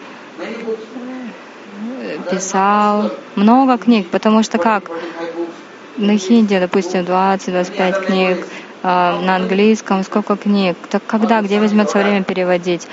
[2.30, 4.90] писал много книг, потому что как?
[5.96, 8.46] на хинди, допустим, 20-25 книг,
[8.82, 10.76] а, на английском сколько книг.
[10.90, 12.86] Так когда, где возьмется время переводить?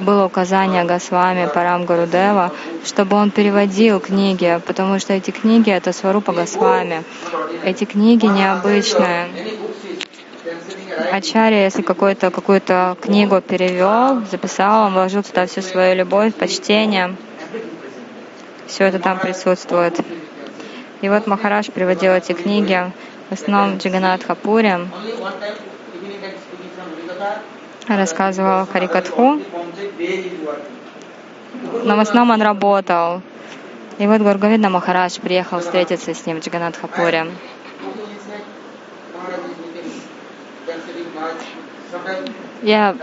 [0.00, 2.52] Было указание Госвами Парам Гурудева,
[2.84, 7.02] чтобы он переводил книги, потому что эти книги— это Сварупа Госвами.
[7.64, 9.28] Эти книги необычные.
[11.12, 12.60] Ачарья, если какую-то какую
[13.00, 17.16] книгу перевел, записал, он вложил туда всю свою любовь, почтение.
[18.66, 19.98] Все это там присутствует.
[21.00, 22.92] И вот Махараш приводил эти книги,
[23.30, 24.78] в основном Джиганат Хапури,
[27.88, 29.40] рассказывал Харикатху,
[31.84, 33.22] но в основном он работал.
[33.98, 37.26] И вот Гургавидна Махарадж приехал встретиться с ним в Джиганат Хапуре.
[42.62, 42.94] Я,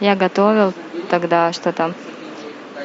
[0.00, 0.74] я готовил
[1.08, 1.94] тогда что-то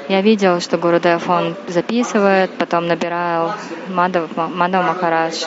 [0.10, 3.54] я видел, что Гурудев, он записывает, потом набирал
[3.88, 5.46] Мадав, Мадав Махарадж.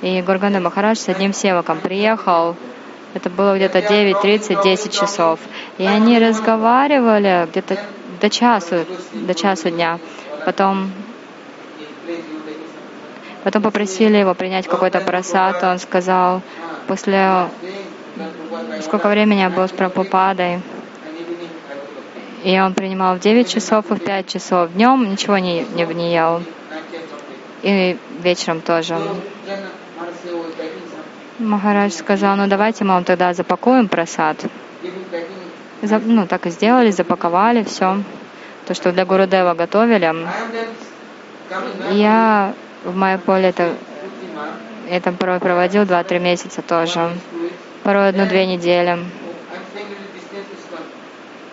[0.00, 2.56] И Гурганда Махарадж с одним севаком приехал.
[3.14, 5.40] Это было где-то 9.30-10 часов.
[5.78, 7.78] И они разговаривали где-то
[8.20, 9.98] до часу, до часу дня.
[10.44, 10.90] Потом
[13.42, 16.42] Потом попросили его принять какой-то просад, он сказал,
[16.86, 17.48] после
[18.82, 20.60] сколько времени я был с Прабхупадой,
[22.44, 24.72] и он принимал в 9 часов и в 5 часов.
[24.72, 26.42] Днем ничего не, не, не ел.
[27.62, 28.98] И вечером тоже.
[31.40, 34.36] Махарадж сказал, ну давайте мы вам тогда запакуем просад.
[35.80, 38.02] За, ну, так и сделали, запаковали все.
[38.66, 40.14] То, что для Гурудева готовили.
[41.92, 42.52] Я
[42.84, 43.74] в мое поле это,
[44.90, 47.10] это порой проводил 2-3 месяца тоже.
[47.84, 48.98] Порой одну-две недели.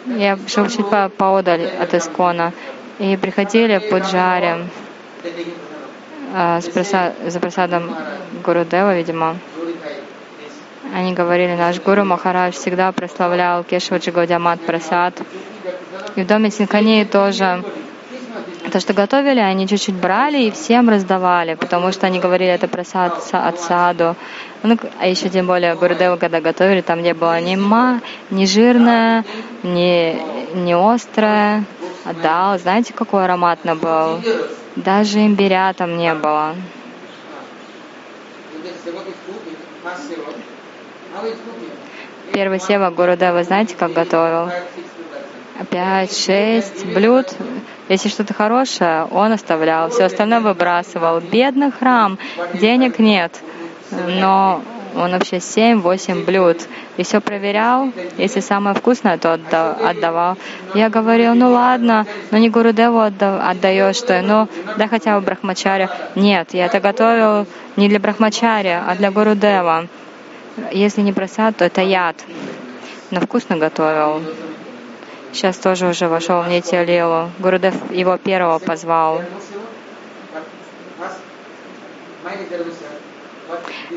[0.05, 2.51] Я жил чуть по поодаль от Искона.
[2.99, 4.65] И приходили пуджари
[6.33, 7.95] за просадом
[8.43, 9.37] Гурудева, видимо.
[10.95, 15.21] Они говорили, наш Гуру Махарадж всегда прославлял Кешваджи Гаудиамат Прасад.
[16.15, 17.63] И в доме Синхании тоже
[18.71, 23.13] то, что готовили, они чуть-чуть брали и всем раздавали, потому что они говорили, это просад
[23.31, 24.15] от саду.
[24.63, 29.23] Ну, а еще тем более Гурдева, когда готовили, там не было ни ма, ни жирное,
[29.63, 30.21] ни,
[30.55, 31.63] ни острое.
[32.05, 34.21] А дал, знаете, какой ароматно был?
[34.77, 36.55] Даже имбиря там не было.
[42.33, 44.51] Первый сева Гурудева, знаете, как готовил?
[45.69, 47.27] Пять, шесть блюд
[47.89, 51.21] если что-то хорошее, он оставлял, все остальное выбрасывал.
[51.21, 52.19] Бедный храм,
[52.53, 53.41] денег нет,
[53.91, 54.61] но
[54.97, 56.67] он вообще 7-8 блюд.
[56.97, 57.91] И все проверял.
[58.17, 60.37] Если самое вкусное, то отдавал.
[60.73, 65.89] Я говорил, ну ладно, но не Гурудеву отдаешь что, ну да хотя бы Брахмачаря.
[66.15, 69.87] Нет, я это готовил не для Брахмачаря, а для Гурудева.
[70.71, 72.15] Если не просад, то это яд.
[73.11, 74.21] Но вкусно готовил.
[75.31, 77.29] Сейчас тоже уже вошел в Нити Лилу.
[77.39, 79.21] Гурудев его первого позвал.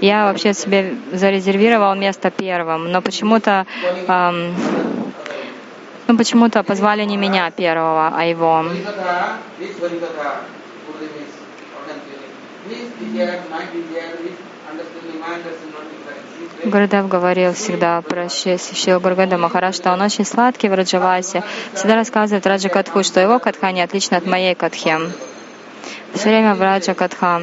[0.01, 3.67] Я вообще себе зарезервировал место первым, но почему-то
[4.09, 4.55] эм,
[6.11, 8.65] ну, почему-то позвали не меня первого, а его.
[16.65, 21.45] Гурдев говорил всегда про Шил Гургада Махараш, что он очень сладкий в Раджавасе.
[21.75, 24.97] Всегда рассказывает Раджа Катху, что его катха не отлична от моей катхи.
[26.15, 27.43] Все время в Раджа Катха.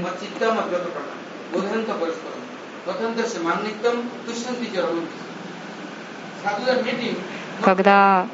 [7.62, 8.28] Когда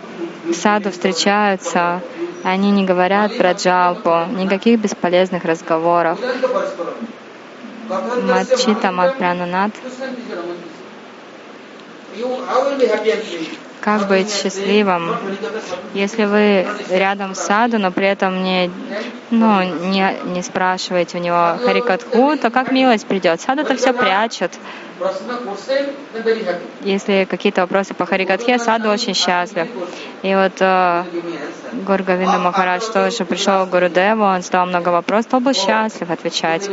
[0.54, 2.02] саду встречаются,
[2.44, 6.20] они не говорят про джалпу, никаких бесполезных разговоров.
[7.90, 9.72] Мачита Матпрананат.
[13.84, 15.14] Как быть счастливым,
[15.94, 18.72] если вы рядом с саду, но при этом не,
[19.30, 23.42] ну, не, не спрашиваете у него харикатху, то как милость придет?
[23.42, 24.54] Саду это все прячет.
[26.82, 29.68] Если какие-то вопросы по Харикатхе, Саду очень счастлив.
[30.22, 31.04] И вот э,
[31.86, 36.70] Гургавинда Махарадж тоже пришел к Гурудеву, он задал много вопросов, он был счастлив отвечать.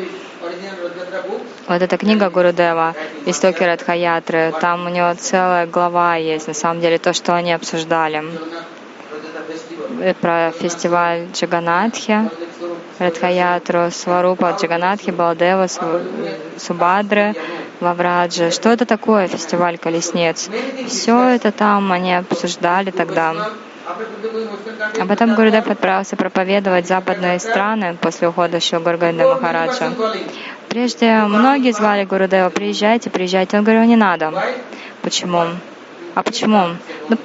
[1.71, 2.97] Вот эта книга Гурудева
[3.27, 8.25] «Истоки Радхаятры», там у него целая глава есть, на самом деле, то, что они обсуждали
[10.21, 12.29] про фестиваль Джаганатхи,
[12.99, 15.69] Радхаятру, Сварупа Джаганатхи, Балдева,
[16.59, 17.37] Субадры,
[17.79, 18.51] Вавраджа.
[18.51, 20.51] Что это такое фестиваль колесниц?
[20.89, 23.33] Все это там они обсуждали тогда.
[25.01, 29.93] А потом Гурудев отправился проповедовать западные страны после ухода Шилгурганда Махараджа.
[30.69, 33.59] Прежде многие звали Гурудева, приезжайте, приезжайте.
[33.59, 34.33] Он говорил, не надо.
[35.03, 35.45] Почему?
[36.15, 36.77] А почему?
[37.09, 37.17] Ну,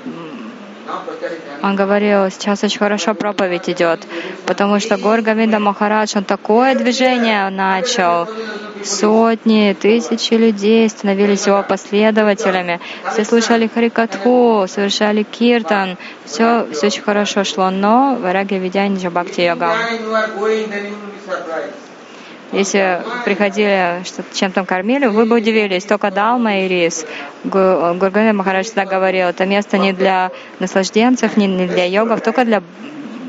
[1.62, 4.02] он говорил, сейчас очень хорошо проповедь идет,
[4.46, 8.28] потому что Гор Гавинда Махарадж, он такое движение начал.
[8.84, 12.80] Сотни, тысячи людей становились его последователями.
[13.12, 15.98] Все слушали Харикатху, совершали киртан.
[16.26, 19.74] Все, все очень хорошо шло, но Вараги Видяниджа Бхакти Йога.
[22.52, 27.06] Если приходили, что чем там кормили, вы бы удивились, только далма и рис.
[27.44, 32.62] Гургана Махарадж всегда говорил, это место не для наслажденцев, не, для йогов, только для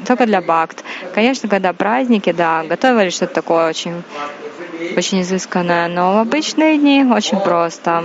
[0.06, 0.84] только для бхакт.
[1.14, 4.04] Конечно, когда праздники, да, готовили что-то такое очень
[4.96, 8.04] очень изысканное, но в обычные дни очень просто.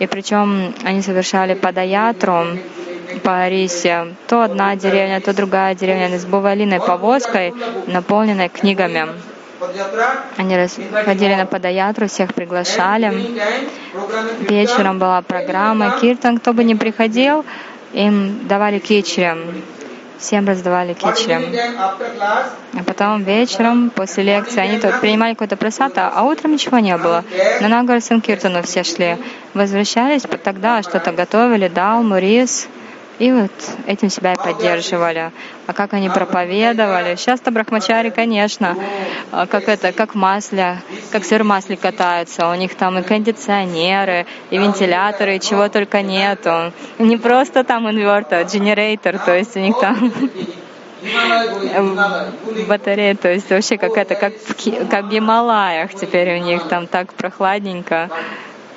[0.00, 2.58] И причем они совершали подаятру
[3.22, 4.14] по рисе.
[4.26, 7.54] То одна деревня, то другая деревня с бувалиной повозкой,
[7.86, 9.08] наполненной книгами.
[10.36, 10.56] Они
[11.04, 13.12] ходили на Падаятру, всех приглашали.
[14.40, 16.38] Вечером была программа Киртан.
[16.38, 17.44] Кто бы ни приходил,
[17.92, 19.32] им давали кичри.
[20.18, 21.36] Всем раздавали кичри.
[21.76, 27.24] А потом вечером, после лекции, они тут принимали какой-то просад, а утром ничего не было.
[27.60, 29.18] На Нагар Санкиртану все шли.
[29.54, 32.68] Возвращались, тогда что-то готовили, дал, мурис.
[33.18, 33.52] И вот
[33.86, 35.30] этим себя и поддерживали.
[35.66, 37.14] А как они проповедовали?
[37.14, 38.76] Сейчас-то брахмачари, конечно,
[39.30, 40.78] а как это, как масле,
[41.12, 42.48] как сыр в масле катаются.
[42.48, 46.72] У них там и кондиционеры, и вентиляторы, и чего только нету.
[46.98, 50.12] Не просто там инвертор, генератор, то есть у них там
[52.68, 56.86] батарея, то есть вообще как это, как в, как в Гималаях теперь у них там
[56.86, 58.10] так прохладненько.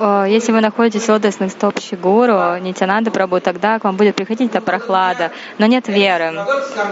[0.00, 4.60] Если вы находитесь в лотосных стоп Шигуру, Нитянанда Прабу, тогда к вам будет приходить эта
[4.60, 6.32] прохлада, но нет веры.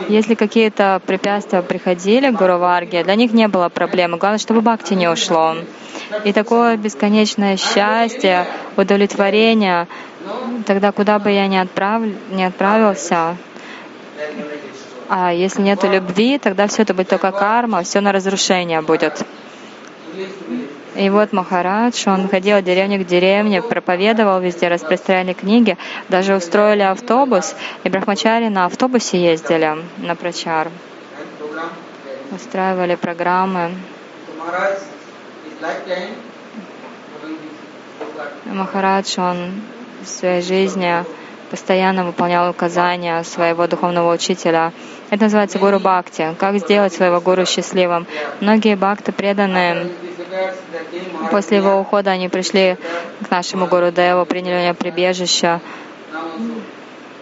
[0.09, 4.19] Если какие-то препятствия приходили к Гуру Варге, для них не было проблемы.
[4.19, 5.57] Главное, чтобы Бхакти не ушло.
[6.25, 8.47] И такое бесконечное счастье,
[8.77, 9.89] удовлетворение,
[10.67, 12.03] тогда куда бы я ни, отправ...
[12.31, 13.37] ни отправился,
[15.09, 19.25] а если нет любви, тогда все это будет только карма, все на разрушение будет.
[20.95, 25.79] И вот Махарадж, он ходил от деревни к деревне, проповедовал везде, распространяли книги,
[26.11, 30.69] даже устроили автобус, и брахмачари на автобусе ездили на прачар,
[32.31, 33.75] устраивали программы.
[38.45, 39.63] Махарадж, он
[40.03, 41.05] в своей жизни
[41.51, 44.73] постоянно выполнял указания своего духовного учителя.
[45.13, 46.35] Это называется гуру бхакти.
[46.39, 48.07] Как сделать своего гуру счастливым?
[48.41, 49.91] Многие бхакты преданные
[51.31, 52.79] После его ухода они пришли
[53.27, 55.61] к нашему Гуру Деву, приняли у него прибежище.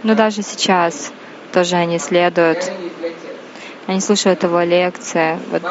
[0.05, 1.13] Но даже сейчас
[1.53, 2.71] тоже они следуют.
[3.89, 5.37] Они слушают его лекции.
[5.51, 5.63] Вот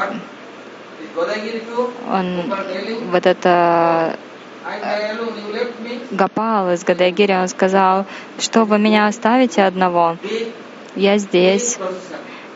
[2.12, 2.54] он,
[3.12, 4.18] вот это
[6.12, 8.06] Гапал из Гадагири, он сказал,
[8.40, 10.18] что вы меня оставите одного?
[11.00, 11.78] Я здесь.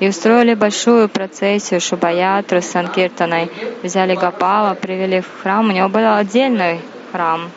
[0.01, 3.49] И устроили большую процессию Шубаятру с Санкиртаной.
[3.83, 5.69] Взяли Гапала, привели в храм.
[5.69, 6.81] У него был отдельный
[7.13, 7.49] храм.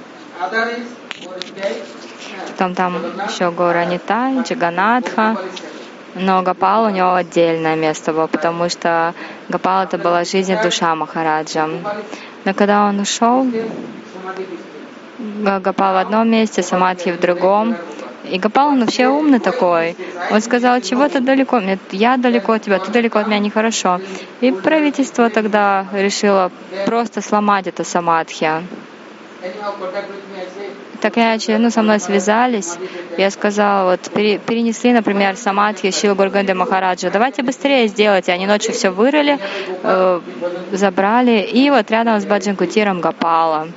[2.51, 2.95] Потом там
[3.28, 5.37] еще гора Нитай, Джаганатха.
[6.14, 9.12] Но Гапал у него отдельное место было, потому что
[9.49, 11.68] Гапал это была жизнь душа Махараджа.
[12.45, 13.45] Но когда он ушел,
[15.18, 17.74] Гапал в одном месте, Самадхи в другом.
[18.31, 19.97] И Гапал, он вообще умный такой.
[20.31, 21.61] Он сказал, чего ты далеко?
[21.61, 24.01] Нет, я далеко от тебя, ты далеко от меня, нехорошо.
[24.41, 26.51] И правительство тогда решило
[26.87, 28.51] просто сломать это самадхи.
[31.01, 32.79] Так иначе, ну, со мной связались.
[33.18, 37.11] Я сказала, вот, перенесли, например, самадхи Шила Гурганды Махараджа.
[37.11, 38.33] Давайте быстрее сделайте.
[38.33, 39.39] Они ночью все вырыли,
[39.83, 40.20] э,
[40.72, 41.43] забрали.
[41.43, 43.68] И вот рядом с Баджанкутиром Гапала.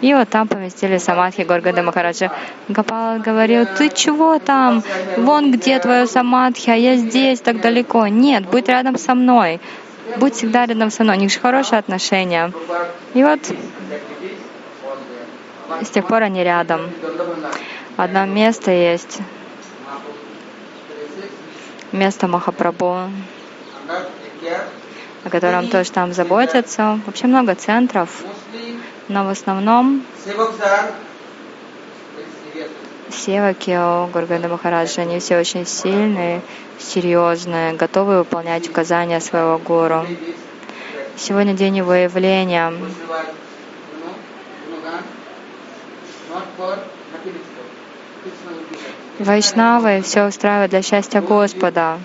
[0.00, 2.32] И вот там поместили самадхи Горгада Махараджа.
[2.68, 4.82] Гапал говорил, ты чего там?
[5.18, 8.06] Вон где твое самадхи, а я здесь, так далеко.
[8.06, 9.60] Нет, будь рядом со мной.
[10.16, 11.18] Будь всегда рядом со мной.
[11.18, 12.50] У них же хорошие отношения.
[13.14, 13.40] И вот
[15.82, 16.90] с тех пор они рядом.
[17.96, 19.18] Одно место есть.
[21.92, 23.10] Место Махапрабху,
[25.24, 26.98] о котором тоже там заботятся.
[27.04, 28.24] Вообще много центров.
[29.10, 30.04] Но в основном
[33.10, 33.76] севаки
[34.12, 36.42] Гурганда Махараджа, они все очень сильные,
[36.78, 40.06] серьезные, готовы выполнять указания своего гуру.
[41.16, 42.72] Сегодня день его явления.
[49.20, 51.98] Вайшнавы все устраивают для счастья Господа.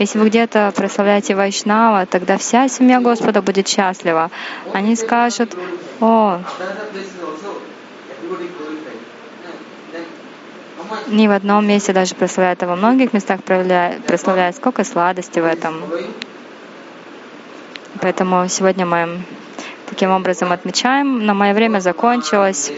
[0.00, 4.32] Если вы где-то прославляете Вайшнава, тогда вся семья Господа будет счастлива.
[4.72, 5.56] Они скажут,
[6.00, 6.40] о,
[11.06, 14.56] ни в одном месте даже прославляют, а во многих местах прославляют.
[14.56, 15.84] Сколько сладости в этом.
[18.00, 19.22] Поэтому сегодня мы
[19.88, 22.72] таким образом отмечаем, но мое время закончилось.